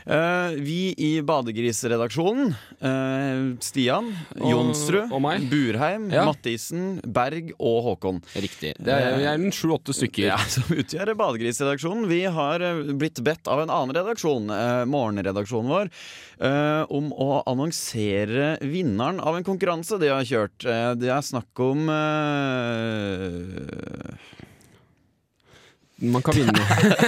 Eh, 0.09 0.51
vi 0.57 0.93
i 0.97 1.21
Badegrisredaksjonen, 1.21 2.55
eh, 2.81 3.57
Stian, 3.61 4.17
Jonsrud. 4.35 5.09
Burheim, 5.49 6.09
Ja. 6.11 6.25
Mattisen, 6.25 6.99
Berg 7.05 7.51
og 7.59 7.83
Håkon. 7.83 8.21
Riktig. 8.33 8.73
Det 8.79 8.89
er, 8.89 9.17
vi 9.19 9.27
er 9.29 9.51
sju-åtte 9.53 9.93
stykker. 9.93 10.31
Ja, 10.31 10.37
som 10.55 10.63
utgjør 10.73 11.13
Badegrisredaksjonen. 11.13 12.07
Vi 12.09 12.23
har 12.25 12.59
eh, 12.65 12.81
blitt 12.97 13.21
bedt 13.21 13.45
av 13.47 13.61
en 13.61 13.69
annen 13.69 13.93
redaksjon, 13.99 14.49
morgenredaksjonen 14.89 15.69
vår, 15.69 15.89
om 16.89 17.09
å 17.13 17.43
annonsere 17.49 18.53
vinneren 18.63 19.19
av 19.19 19.35
en 19.37 19.43
konkurranse 19.45 19.99
de 20.01 20.09
har 20.09 20.25
kjørt. 20.25 20.63
Det 20.97 21.09
er 21.11 21.25
snakk 21.25 21.59
om 21.61 21.85
Man 26.01 26.21
kan 26.23 26.35
vinne. 26.37 26.53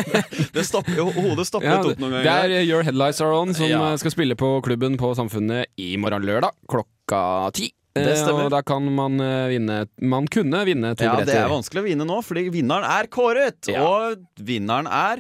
det 0.56 0.63
stopper, 0.67 0.99
Hodet 1.15 1.45
stopper 1.47 1.67
Ja, 1.69 1.77
opp 1.80 1.99
noen 2.01 2.17
ganger. 2.17 2.23
det 2.49 2.58
er 2.60 2.65
Your 2.67 2.84
Headlights 2.84 3.21
Are 3.23 3.34
On 3.38 3.54
som 3.56 3.69
Ja. 3.69 3.91
eh, 3.91 3.99
skal 4.01 4.12
spille 4.12 4.36
på 4.36 4.49
klubben 4.65 4.97
på 4.99 5.13
Samfunnet 5.15 5.65
i 5.80 5.93
morgen 6.01 6.25
lørdag 6.27 6.51
klokka 6.67 7.51
ti. 7.56 7.71
Det 7.93 8.06
Eh, 8.08 8.15
stemmer. 8.15 8.45
Og 8.47 8.51
da 8.54 8.62
kan 8.63 8.86
man 8.95 9.19
eh, 9.19 9.49
vinne 9.51 9.82
Man 9.99 10.27
kunne 10.32 10.62
vinne 10.63 10.93
to 10.95 11.04
Ja, 11.04 11.17
det 11.27 11.36
er 11.36 11.49
vanskelig 11.51 11.82
å 11.82 11.88
vinne 11.89 12.06
nå, 12.08 12.21
fordi 12.23 12.45
vinneren 12.49 12.86
er 12.88 13.08
kåret. 13.12 13.67
Ja. 13.67 13.84
Og 13.84 14.21
vinneren 14.39 14.88
er 14.88 15.19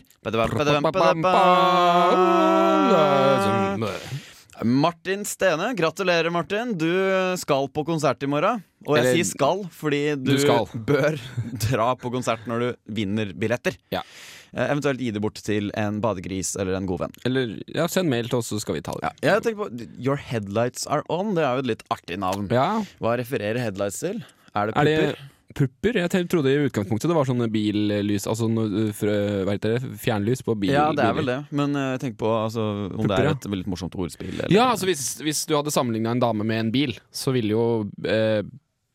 Martin 4.63 5.25
Stene. 5.25 5.73
Gratulerer, 5.75 6.29
Martin. 6.31 6.75
Du 6.77 6.87
skal 7.37 7.67
på 7.73 7.83
konsert 7.87 8.21
i 8.23 8.27
morgen. 8.29 8.61
Og 8.87 8.97
jeg 8.97 9.03
Eller- 9.05 9.15
sier 9.19 9.29
skal 9.29 9.63
fordi 9.69 10.01
du, 10.17 10.31
Du 10.33 10.37
skal. 10.41 10.65
bør 10.89 11.17
dra 11.69 11.89
på 11.95 12.11
konsert 12.13 12.47
når 12.49 12.59
du 12.59 12.69
vinner 13.01 13.33
billetter. 13.37 13.75
Ja. 13.93 14.01
Eh, 14.53 14.65
Eventuelt 14.73 14.99
gi 14.99 15.11
det 15.15 15.21
bort 15.23 15.35
til 15.39 15.69
en 15.79 16.01
badegris 16.03 16.55
eller 16.59 16.75
en 16.75 16.85
god 16.89 16.99
venn. 17.05 17.13
Eller 17.29 17.53
ja, 17.71 17.85
send 17.87 18.09
mail 18.11 18.27
til 18.27 18.39
oss, 18.41 18.49
så 18.51 18.59
skal 18.59 18.75
vi 18.75 18.81
ta 18.81 18.91
det. 18.99 19.11
Jeg 19.23 19.43
tenker 19.45 19.63
på 19.69 19.99
Your 20.01 20.17
Headlights 20.17 20.87
Are 20.87 21.03
On. 21.09 21.35
Det 21.37 21.43
er 21.45 21.53
jo 21.59 21.65
et 21.67 21.69
litt 21.75 21.83
artig 21.93 22.17
navn. 22.19 22.49
Ja. 22.51 22.81
Hva 22.99 23.13
refererer 23.21 23.61
headlights 23.61 23.99
til? 24.01 24.23
Er 24.55 24.67
det 24.67 24.75
Er 24.75 24.83
det 24.89 24.97
pupper? 24.97 25.27
pupper? 25.53 25.97
Jeg 26.01 26.27
trodde 26.31 26.51
i 26.51 26.65
utgangspunktet 26.67 27.07
det 27.11 27.15
var 27.15 27.25
sånne 27.27 27.47
billys 27.51 28.23
Altså 28.27 28.47
frø- 28.95 29.43
hva 29.47 29.51
heter 29.55 29.77
det? 29.77 29.89
fjernlys 29.99 30.41
på 30.47 30.55
bil. 30.59 30.71
Ja, 30.71 30.89
det 30.95 31.03
er 31.05 31.13
vel 31.15 31.25
det. 31.31 31.37
Men 31.51 31.75
eh, 31.75 31.97
tenk 32.03 32.17
på 32.19 32.27
altså, 32.27 32.65
om 32.89 33.05
det 33.05 33.07
Pupper, 33.07 33.21
er 33.21 33.29
ja. 33.29 33.37
et 33.37 33.47
veldig 33.51 33.67
morsomt 33.71 33.95
ordspill. 33.95 34.33
Eller? 34.35 34.51
Ja, 34.51 34.69
altså 34.73 34.87
hvis, 34.89 35.05
hvis 35.23 35.45
du 35.47 35.55
hadde 35.55 35.71
sammenligna 35.71 36.11
en 36.11 36.19
dame 36.23 36.43
med 36.47 36.59
en 36.65 36.71
bil, 36.75 36.97
så 37.11 37.31
ville 37.35 37.51
jo 37.55 37.63
eh, 38.03 38.41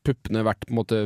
puppene 0.07 0.45
vært 0.47 0.65
på 0.67 0.73
en 0.73 0.79
måte 0.79 1.01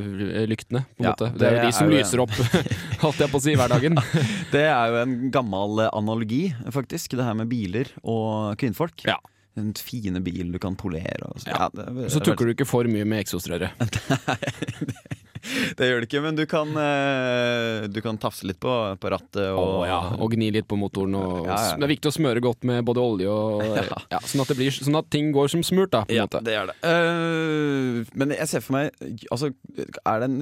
lyktene. 0.50 0.84
På 0.94 1.02
en 1.02 1.08
Ja, 1.08 1.14
måte. 1.14 1.30
Det 1.40 1.48
er 1.48 1.56
jo 1.58 1.64
de 1.66 1.72
som 1.76 1.88
er 1.88 1.90
jo 1.94 1.98
lyser 1.98 2.22
opp, 2.26 2.36
holdt 3.04 3.24
jeg 3.24 3.32
på 3.32 3.40
å 3.40 3.44
si, 3.46 3.56
hverdagen. 3.58 3.98
Det 4.54 4.64
er 4.68 4.92
jo 4.92 5.00
en 5.02 5.16
gammel 5.34 5.84
eh, 5.86 5.92
analogi, 5.96 6.42
faktisk. 6.74 7.16
Det 7.18 7.26
her 7.26 7.36
med 7.40 7.50
biler 7.52 7.90
og 8.04 8.54
kvinnfolk. 8.60 9.06
Ja. 9.08 9.16
En 9.58 9.72
fine 9.74 10.20
bil 10.24 10.52
du 10.54 10.60
kan 10.62 10.76
polere. 10.78 11.26
Og 11.32 11.40
så. 11.42 11.50
Ja. 11.50 11.66
Ja, 11.66 11.70
det, 11.74 12.10
Så 12.14 12.22
tukker 12.24 12.46
du 12.48 12.54
ikke 12.54 12.68
for 12.68 12.86
mye 12.88 13.08
med 13.08 13.24
eksosrøret. 13.24 13.74
det 15.78 15.88
gjør 15.88 16.02
det 16.02 16.08
ikke, 16.08 16.22
men 16.24 16.38
du 16.38 16.44
kan, 16.50 16.70
eh, 16.80 17.86
du 17.90 18.00
kan 18.04 18.18
tafse 18.20 18.46
litt 18.48 18.60
på, 18.62 18.74
på 19.00 19.12
rattet. 19.12 19.42
Og, 19.50 19.80
oh, 19.80 19.84
ja, 19.88 19.98
og 20.18 20.34
gni 20.34 20.50
litt 20.54 20.68
på 20.70 20.78
motoren. 20.80 21.16
Og, 21.18 21.46
Ja, 21.48 21.56
ja. 21.56 21.76
Det 21.80 21.86
er 21.88 21.92
viktig 21.94 22.10
å 22.12 22.14
smøre 22.14 22.42
godt 22.44 22.66
med 22.68 22.84
både 22.86 23.02
olje 23.02 23.30
og 23.30 23.64
ja. 24.14 24.20
sånn, 24.24 24.42
at 24.44 24.52
det 24.52 24.58
blir, 24.60 24.74
sånn 24.74 24.98
at 25.00 25.10
ting 25.12 25.30
går 25.34 25.50
som 25.52 25.64
smurt, 25.66 25.92
da. 25.94 26.04
På 26.08 26.16
Ja, 26.16 26.26
måte. 26.28 26.42
det 26.46 26.56
gjør 26.56 26.70
det. 26.72 26.76
Uh, 26.84 28.04
men 28.20 28.34
jeg 28.36 28.48
ser 28.50 28.64
for 28.64 28.76
meg 28.78 28.90
altså, 29.32 29.50
det 29.76 29.86
en, 30.26 30.38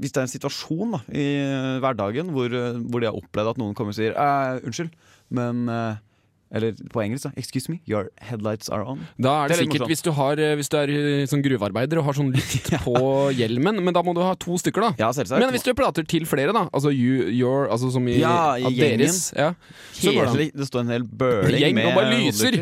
Hvis 0.00 0.12
det 0.14 0.20
er 0.20 0.26
en 0.26 0.32
situasjon 0.32 0.96
da, 0.96 1.00
i 1.12 1.26
hverdagen 1.82 2.30
hvor, 2.34 2.52
eh, 2.52 2.78
hvor 2.88 3.02
de 3.02 3.08
har 3.10 3.18
opplevd 3.18 3.52
at 3.54 3.60
noen 3.60 3.76
kommer 3.78 3.94
og 3.94 3.98
sier 3.98 4.14
eh, 4.16 4.60
'unnskyld', 4.62 4.92
men 5.32 5.68
eh, 5.72 6.00
Eller 6.52 6.74
på 6.92 7.00
engelsk, 7.00 7.24
da. 7.24 7.30
'Excuse 7.40 7.70
me, 7.72 7.78
your 7.88 8.10
headlights 8.20 8.68
are 8.68 8.84
on'. 8.84 9.00
Da 9.16 9.44
er 9.44 9.48
det, 9.48 9.56
Det 9.56 9.56
er 9.56 9.64
sikkert 9.64 9.88
hvis 9.88 10.02
du, 10.04 10.10
har, 10.12 10.32
eh, 10.36 10.54
hvis 10.58 10.68
du 10.68 10.76
er 10.76 10.90
eh, 10.92 11.24
sånn 11.30 11.40
gruvearbeider 11.44 12.00
og 12.00 12.04
har 12.10 12.18
sånn 12.18 12.28
lykt 12.34 12.68
på 12.84 13.32
hjelmen, 13.32 13.80
men 13.82 13.94
da 13.96 14.02
må 14.04 14.12
du 14.14 14.20
ha 14.20 14.34
to 14.36 14.58
stykker, 14.60 14.84
da. 14.84 14.90
Ja, 15.00 15.08
selvsagt. 15.16 15.40
Men 15.40 15.48
hvis 15.54 15.64
du 15.64 15.72
prater 15.78 16.04
til 16.04 16.26
flere, 16.28 16.52
da, 16.52 16.66
altså 16.68 16.92
you, 16.92 17.24
your, 17.32 17.70
altså 17.72 17.88
som 17.94 18.04
i, 18.06 18.18
Ja, 18.20 18.58
i 18.60 18.68
gjengen. 18.68 19.00
deres, 19.06 19.32
ja, 19.32 19.54
så 19.96 20.12
går 20.12 20.28
det. 20.28 20.36
Hele, 20.36 20.50
det 20.60 20.68
står 20.68 20.84
en 20.84 20.92
hel 20.92 21.08
bøling 21.08 21.64
Gjeng 21.64 21.74
med 21.80 21.88
og 21.88 21.96
bare 22.02 22.20
lyser. 22.20 22.60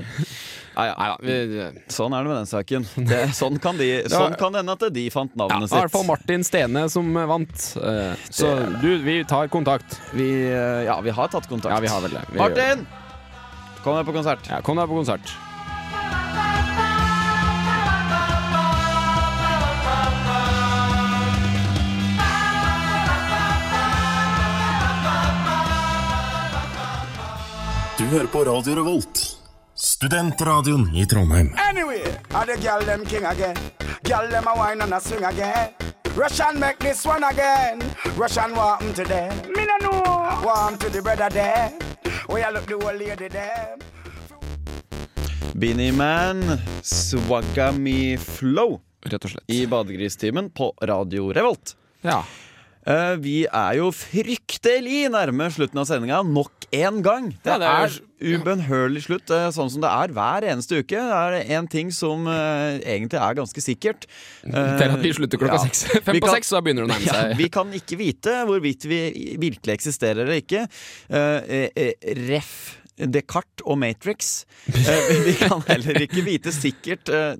Ja, 0.81 0.87
ja. 1.11 1.67
Sånn 1.91 2.15
er 2.15 2.23
det 2.23 2.31
med 2.31 2.37
den 2.39 2.47
saken. 2.49 2.87
Det, 3.11 3.19
sånn 3.37 3.59
kan 3.61 3.77
de 3.77 3.91
Sånn 4.15 4.39
kan 4.39 4.55
det 4.55 4.63
hende 4.63 4.79
at 4.79 4.87
de 4.95 5.09
fant 5.13 5.35
navnet 5.37 5.67
ja, 5.67 5.67
sitt. 5.67 5.77
i 5.77 5.83
hvert 5.83 5.97
fall. 5.99 6.07
Martin 6.09 6.47
Stene 6.47 6.87
som 6.89 7.11
eh, 7.11 7.27
vant. 7.29 7.67
Så 8.31 8.55
du, 8.81 8.91
vi 9.03 9.19
tar 9.29 9.51
kontakt. 9.53 9.99
Vi, 10.15 10.31
ja, 10.87 11.01
vi 11.03 11.11
har 11.11 11.29
tatt 11.35 11.51
kontakt. 11.51 11.75
Ja, 11.75 11.83
vi 11.83 11.91
har 11.91 12.07
vel 12.07 12.15
det. 12.17 12.25
Martin! 12.39 12.87
Kom 13.85 13.97
deg 13.97 14.05
på 14.05 14.13
konsert. 14.13 14.45
Ja, 14.51 14.61
kom 14.61 14.77
deg 14.77 14.89
på 14.89 14.99
konsert. 15.01 15.37
Du 28.01 28.07
hører 28.07 28.27
på 28.33 28.45
Radio 28.45 28.75
Revolt, 28.75 29.19
Studentradioen 29.77 30.87
i 30.97 31.07
Trondheim. 31.07 31.51
Anyway, 31.69 32.01
are 32.35 32.47
the 32.47 32.57
girl 32.61 32.85
them 32.85 33.05
king 33.05 33.25
again? 33.25 33.57
Girl 34.05 34.29
them 34.31 34.49
a 34.49 34.55
wine 34.57 34.81
and 34.83 34.95
a 34.95 35.01
swing 35.01 35.25
again. 35.25 35.73
Russian 36.17 36.59
make 36.59 36.79
this 36.79 37.07
one 37.07 37.25
again. 37.25 37.83
Russian 38.17 38.55
want 38.57 38.83
'em 38.83 38.95
to 38.95 39.05
them. 39.05 39.33
Me 39.57 39.67
no 39.67 39.77
know. 39.79 40.43
Want 40.45 40.81
to 40.81 40.89
the 40.91 41.03
brother 41.03 41.29
there. 41.29 41.90
There. 42.31 43.77
Beanie 45.55 45.93
Man, 45.93 46.59
Swagami 46.83 48.17
Flow 48.17 48.81
Rett 49.03 49.25
og 49.25 49.31
slett. 49.31 49.45
i 49.51 49.67
Badegristimen 49.67 50.51
på 50.51 50.71
Radio 50.83 51.33
Revolt. 51.33 51.75
Ja. 52.07 52.23
Eh, 52.89 53.17
vi 53.21 53.43
er 53.45 53.75
jo 53.77 53.91
fryktelig 53.93 55.11
nærme 55.13 55.51
slutten 55.53 55.81
av 55.83 55.85
sendinga 55.89 56.23
nok 56.25 56.65
en 56.73 57.03
gang. 57.05 57.27
Det, 57.45 57.51
Ja, 57.51 57.59
det 57.59 57.69
er- 57.69 58.01
er 58.23 58.39
ubønnhørlig 58.39 59.03
slutt, 59.05 59.31
eh, 59.31 59.51
sånn 59.51 59.71
som 59.71 59.81
det 59.83 59.91
er 59.91 60.09
hver 60.15 60.43
eneste 60.49 60.79
uke. 60.81 60.97
Det 60.97 61.13
er 61.13 61.45
én 61.61 61.69
ting 61.69 61.91
som 61.91 62.27
uh, 62.27 62.79
egentlig 62.81 63.21
er 63.21 63.35
ganske 63.35 63.61
sikkert. 63.61 64.07
Det 64.45 64.55
er 64.55 64.91
at 64.97 65.03
vi 65.03 65.13
slutter 65.13 65.37
klokka 65.39 65.59
ja. 65.61 65.65
seks. 65.69 65.85
Fem 66.05 66.15
Vi 66.15 66.21
på 66.21 66.27
kan- 66.27 66.37
seks, 66.37 66.49
så 66.49 66.63
begynner 66.63 66.87
det 66.87 66.91
å 66.91 66.95
nærme 66.97 67.07
Ja, 67.11 67.13
seg. 67.13 67.37
vi 67.37 67.49
kan 67.49 67.73
ikke 67.73 67.99
vite 67.99 68.45
hvorvidt 68.49 68.85
vi 68.89 69.37
virkelig 69.41 69.77
eksisterer 69.77 70.25
eller 70.25 70.41
ikke. 70.41 70.67
Uh, 71.13 71.69
eh, 71.77 71.93
ref. 72.29 72.80
Descartes 73.09 73.65
og 73.65 73.79
Matrix. 73.81 74.45
Eh, 74.69 75.11
vi 75.25 75.33
kan 75.41 75.63
heller 75.69 76.01
ikke 76.05 76.23
vite 76.27 76.53
sikkert 76.55 77.09
eh, 77.09 77.37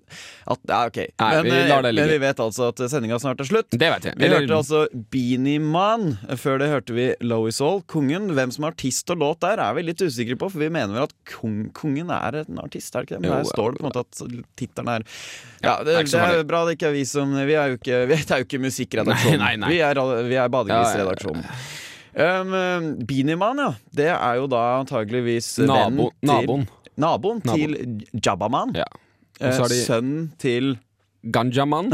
at 0.51 0.63
Ja, 0.71 0.81
OK. 0.89 0.99
Nei, 1.21 1.31
men, 1.37 1.49
vi 1.51 1.57
eh, 1.61 1.83
men 1.93 2.11
vi 2.15 2.19
vet 2.23 2.41
altså 2.43 2.71
at 2.71 2.81
sendinga 2.93 3.19
snart 3.21 3.43
er 3.43 3.49
slutt. 3.49 3.69
Det 3.73 3.91
vet 3.93 4.09
jeg. 4.09 4.17
Vi 4.17 4.27
Eller- 4.27 4.45
hørte 4.45 4.59
altså 4.61 4.83
Beanie 5.13 5.61
Man. 5.61 6.15
Før 6.41 6.61
det 6.63 6.71
hørte 6.73 6.97
vi 6.97 7.09
Lois 7.25 7.61
All, 7.65 7.83
Kongen. 7.91 8.31
Hvem 8.37 8.55
som 8.55 8.67
er 8.67 8.75
artist 8.75 9.13
og 9.13 9.21
låt 9.21 9.43
der, 9.45 9.61
er 9.61 9.77
vi 9.77 9.87
litt 9.91 10.01
usikre 10.05 10.39
på, 10.41 10.51
for 10.53 10.63
vi 10.63 10.71
mener 10.73 10.97
vel 10.97 11.09
at 11.09 11.15
kong, 11.29 11.69
Kongen 11.77 12.13
er 12.15 12.41
en 12.45 12.63
artist, 12.63 12.95
er 12.95 13.05
det 13.05 13.11
ikke 13.11 13.19
det? 13.19 13.23
Men 13.27 13.37
her 13.39 13.51
står 13.51 13.75
det 13.77 13.81
på 13.81 13.87
en 13.87 13.91
måte 13.91 14.07
at 14.07 14.49
tittelen 14.61 14.95
er 14.97 15.07
Ja, 15.61 15.77
det, 15.85 15.99
det 16.09 16.25
er 16.25 16.43
bra 16.49 16.65
det 16.67 16.79
ikke 16.79 16.89
er 16.89 16.97
vi 16.97 17.05
som 17.09 17.35
Vi 17.37 17.55
er 17.59 17.75
jo 17.75 17.79
ikke, 17.81 18.03
vi 18.11 18.17
er 18.17 18.43
jo 18.43 18.49
ikke 18.49 18.63
musikkredaksjonen. 18.65 19.69
Vi 19.69 19.81
er, 19.85 20.05
vi 20.31 20.41
er 20.41 20.53
Badegrisredaksjonen. 20.53 21.47
Um, 22.21 22.99
Beanieman, 23.09 23.63
ja. 23.63 23.71
Det 23.97 24.11
er 24.13 24.41
jo 24.41 24.47
da 24.51 24.61
antageligvis 24.81 25.55
Nabo, 25.65 26.11
til 26.13 26.31
naboen. 26.31 26.69
Naboen 27.01 27.41
til 27.47 27.77
Jabbaman. 28.21 28.75
Ja. 28.77 28.87
Eh, 29.41 29.57
de 29.73 29.81
Sønnen 29.87 30.31
til 30.41 30.75
Ganjaman. 31.33 31.91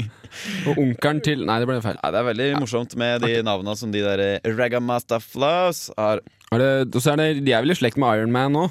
og 0.68 0.78
onkelen 0.78 1.20
til 1.24 1.44
Nei, 1.46 1.58
det 1.62 1.68
ble 1.70 1.78
feil. 1.82 1.98
ja, 1.98 2.10
Det 2.14 2.20
er 2.20 2.28
veldig 2.30 2.48
morsomt 2.60 2.96
med 2.98 3.24
de 3.26 3.40
navnene 3.46 3.76
som 3.78 3.92
de 3.94 4.02
der 4.04 4.24
Ragamastaflas 4.58 5.30
Flows 5.32 5.84
har. 5.98 6.22
Er 6.54 6.62
det, 6.62 6.70
er 6.94 7.18
det, 7.18 7.30
de 7.46 7.54
er 7.54 7.64
vel 7.64 7.74
i 7.74 7.78
slekt 7.78 7.98
med 7.98 8.20
Iron 8.20 8.34
Man 8.34 8.54
nå? 8.54 8.68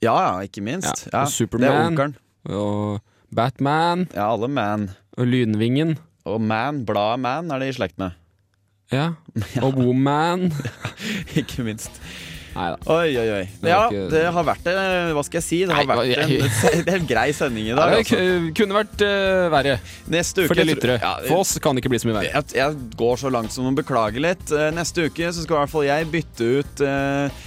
Ja, 0.00 0.14
ja, 0.14 0.46
ikke 0.46 0.62
minst. 0.64 1.08
Ja, 1.10 1.20
Ja, 1.20 1.24
og 1.26 1.34
Superman. 1.34 1.96
Det 1.96 2.06
er. 2.06 2.56
Og 2.56 3.00
Batman. 3.34 4.06
Ja, 4.14 4.30
alle 4.32 4.48
Man. 4.48 4.88
Og 5.18 5.26
Lynvingen. 5.26 5.98
Og 6.24 6.40
Man, 6.40 6.84
bladet 6.86 7.20
Man, 7.20 7.50
er 7.50 7.58
de 7.62 7.68
i 7.68 7.76
slekt 7.76 7.98
med. 7.98 8.16
Ja. 8.90 9.12
Og 9.62 9.76
Woman. 9.78 10.48
ikke 11.38 11.62
minst. 11.66 11.90
Neida. 12.50 12.80
Oi, 12.90 13.12
oi, 13.14 13.26
oi. 13.30 13.42
Det 13.62 13.70
Ja, 13.70 13.84
ikke- 13.86 14.08
det 14.10 14.22
har 14.34 14.42
vært 14.48 14.64
Hva 15.14 15.22
skal 15.22 15.38
jeg 15.38 15.44
si? 15.46 15.58
Det 15.64 15.70
har 15.76 15.84
Nei, 15.86 15.94
vært 15.94 16.24
en, 16.24 16.32
jeg- 16.34 16.88
en 16.96 17.06
grei 17.06 17.28
sending 17.36 17.68
i 17.68 17.70
Ja, 17.70 17.76
det 17.92 18.00
Altså. 18.00 18.18
kunne 18.58 18.74
vært 18.80 19.04
uh, 19.06 19.44
verre. 19.54 19.76
Neste 20.10 20.42
uke 20.42 20.48
For 20.50 20.58
de 20.58 20.64
lyttere. 20.66 20.96
Ja, 20.98 21.12
For 21.28 21.44
oss 21.44 21.54
kan 21.62 21.78
det 21.78 21.84
ikke 21.84 21.92
bli 21.94 22.00
så 22.02 22.10
mye 22.10 22.18
verre. 22.18 22.32
jeg, 22.34 22.56
jeg 22.58 22.90
går 22.98 23.22
så 23.22 23.30
langt 23.30 23.54
som 23.54 23.70
å 23.70 23.74
beklage 23.78 24.18
litt. 24.26 24.50
Eh, 24.50 24.72
Neste 24.74 25.06
uke 25.06 25.30
så 25.30 25.44
skal 25.46 25.60
i 25.60 25.62
hvert 25.62 25.74
fall 25.76 25.86
jeg 25.86 26.10
bytte 26.10 26.50
ut 26.58 26.82
uh, 26.82 27.46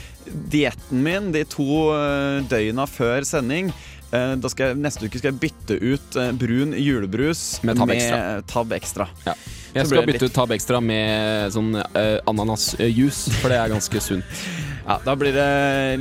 dietten 0.55 1.03
min 1.03 1.31
de 1.35 1.43
to 1.51 1.67
uh, 1.91 2.39
døgna 2.47 2.87
før 2.87 3.27
sending. 3.27 3.73
Eh, 4.13 4.33
jeg, 4.37 4.77
neste 4.77 5.07
uke 5.07 5.17
skal 5.17 5.31
jeg 5.31 5.39
bytte 5.41 5.77
ut 5.81 6.17
eh, 6.21 6.31
brun 6.37 6.75
julebrus 6.77 7.63
Med 7.65 7.79
Tab 7.79 7.93
Extra. 7.95 8.19
Tab 8.49 8.75
Extra. 8.77 9.07
Ja. 9.25 9.33
Jeg 9.73 9.89
skal 9.89 10.03
bytte 10.03 10.11
bytte 10.11 10.29
ut 10.29 10.35
Tab 10.37 10.53
Extra 10.53 10.77
med 10.85 11.49
sånn 11.55 11.71
uh, 11.73 12.19
ananasjuice, 12.29 13.33
for 13.39 13.49
det 13.49 13.57
er 13.57 13.71
ganske 13.73 14.01
sunt. 14.07 14.43
Ja, 14.83 14.99
Da 15.01 15.15
blir 15.17 15.33
det 15.33 15.47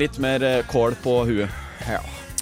litt 0.02 0.18
mer 0.20 0.44
kål 0.68 0.98
på 1.00 1.22
huet. 1.30 1.62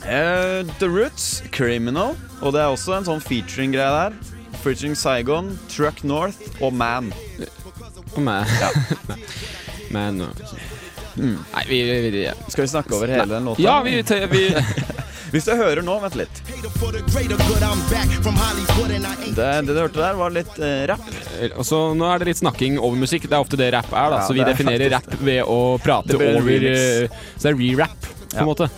Eh, 0.05 0.67
The 0.81 0.89
Roots, 0.89 1.43
Criminal. 1.53 2.17
Og 2.41 2.53
det 2.53 2.65
er 2.65 2.73
også 2.73 2.97
en 2.97 3.07
sånn 3.07 3.23
featuring-greie 3.23 3.91
der. 3.95 4.17
Featuring 4.65 4.97
Saigon, 4.99 5.53
Truck 5.71 6.03
North 6.05 6.41
og 6.61 6.75
Man. 6.75 7.13
Og 8.17 8.23
Man. 8.25 8.49
Ja. 8.61 8.73
man 9.95 10.23
mm. 11.17 11.39
Nei, 11.55 11.65
vi, 11.69 11.83
vi, 11.83 12.11
vi 12.15 12.27
Skal 12.49 12.65
vi 12.65 12.69
snakke 12.71 12.95
over 12.95 13.11
hele 13.11 13.27
den 13.35 13.49
låta? 13.51 13.63
Ja, 13.63 13.81
vi, 13.83 14.01
vi 14.31 14.45
Hvis 15.31 15.45
du 15.47 15.53
hører 15.55 15.83
nå, 15.87 15.95
vent 16.03 16.17
litt. 16.19 16.41
Det, 19.31 19.49
det 19.67 19.75
du 19.75 19.79
hørte 19.79 20.01
der, 20.01 20.17
var 20.19 20.33
litt 20.35 20.57
eh, 20.59 20.85
rapp. 20.91 21.05
Altså, 21.55 21.81
Nå 21.97 22.09
er 22.11 22.23
det 22.23 22.31
litt 22.33 22.41
snakking 22.43 22.79
over 22.83 22.99
musikk. 22.99 23.29
Det 23.31 23.37
er 23.37 23.43
ofte 23.45 23.59
det 23.61 23.71
rap 23.75 23.93
er. 23.93 24.11
da 24.15 24.23
Så 24.27 24.35
vi 24.37 24.43
er 24.43 24.51
definerer 24.51 24.91
rapp 24.97 25.07
rap 25.13 25.23
ved 25.27 25.43
å 25.47 25.59
prate 25.83 26.11
Det 26.13 26.19
blir 26.21 26.33
en 26.33 26.41
over 26.43 26.51
remix. 26.51 26.81
eh, 26.81 27.29
Så 27.37 27.43
det 27.47 27.53
er 27.53 27.61
re-rap, 27.61 28.09
på 28.09 28.31
en 28.33 28.41
Ja. 28.41 28.47
måte. 28.49 28.71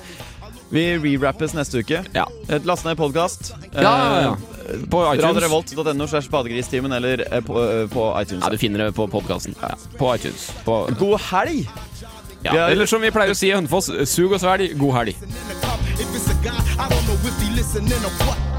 Vi 0.73 0.85
re-rappes 0.97 1.53
neste 1.57 1.83
uke. 1.85 2.03
Ja. 2.17 2.27
Et 2.49 2.65
Last 2.69 2.85
ned 2.89 2.97
podkast. 2.97 3.53
Ja, 3.75 3.81
ja, 3.83 4.21
ja. 4.23 4.37
På 4.89 5.03
iTunes. 5.13 5.25
Radiorevolt.no 5.43 6.07
slash 6.09 6.31
badegristimen 6.33 6.93
eller 6.97 7.25
eh, 7.31 7.41
på, 7.45 7.59
eh, 7.61 7.87
på 7.93 8.07
iTunes. 8.23 8.45
Ja, 8.45 8.51
du 8.51 8.59
finner 8.59 8.87
det 8.87 8.95
på 8.97 9.09
podkasten. 9.13 9.55
Ja. 9.61 9.75
På 9.99 10.15
iTunes. 10.15 10.51
På, 10.65 10.87
God 10.99 11.21
helg! 11.31 11.69
ja. 12.43 12.69
Eller 12.69 12.87
som 12.87 13.01
vi 13.05 13.11
pleier 13.15 13.31
å 13.33 13.37
si 13.39 13.51
i 13.51 13.55
Hønefoss, 13.57 13.91
sug 14.11 14.33
og 14.33 14.41
svelg, 14.41 14.73
god 14.81 14.95
helg. 15.01 15.62
If 16.03 16.17
it's 16.17 16.29
a 16.29 16.35
guy, 16.43 16.59
I 16.81 16.89
don't 16.89 17.07
know 17.07 17.15
if 17.15 17.41
he 17.41 17.49
listening 17.55 17.93
or 17.93 18.11
what. 18.27 18.52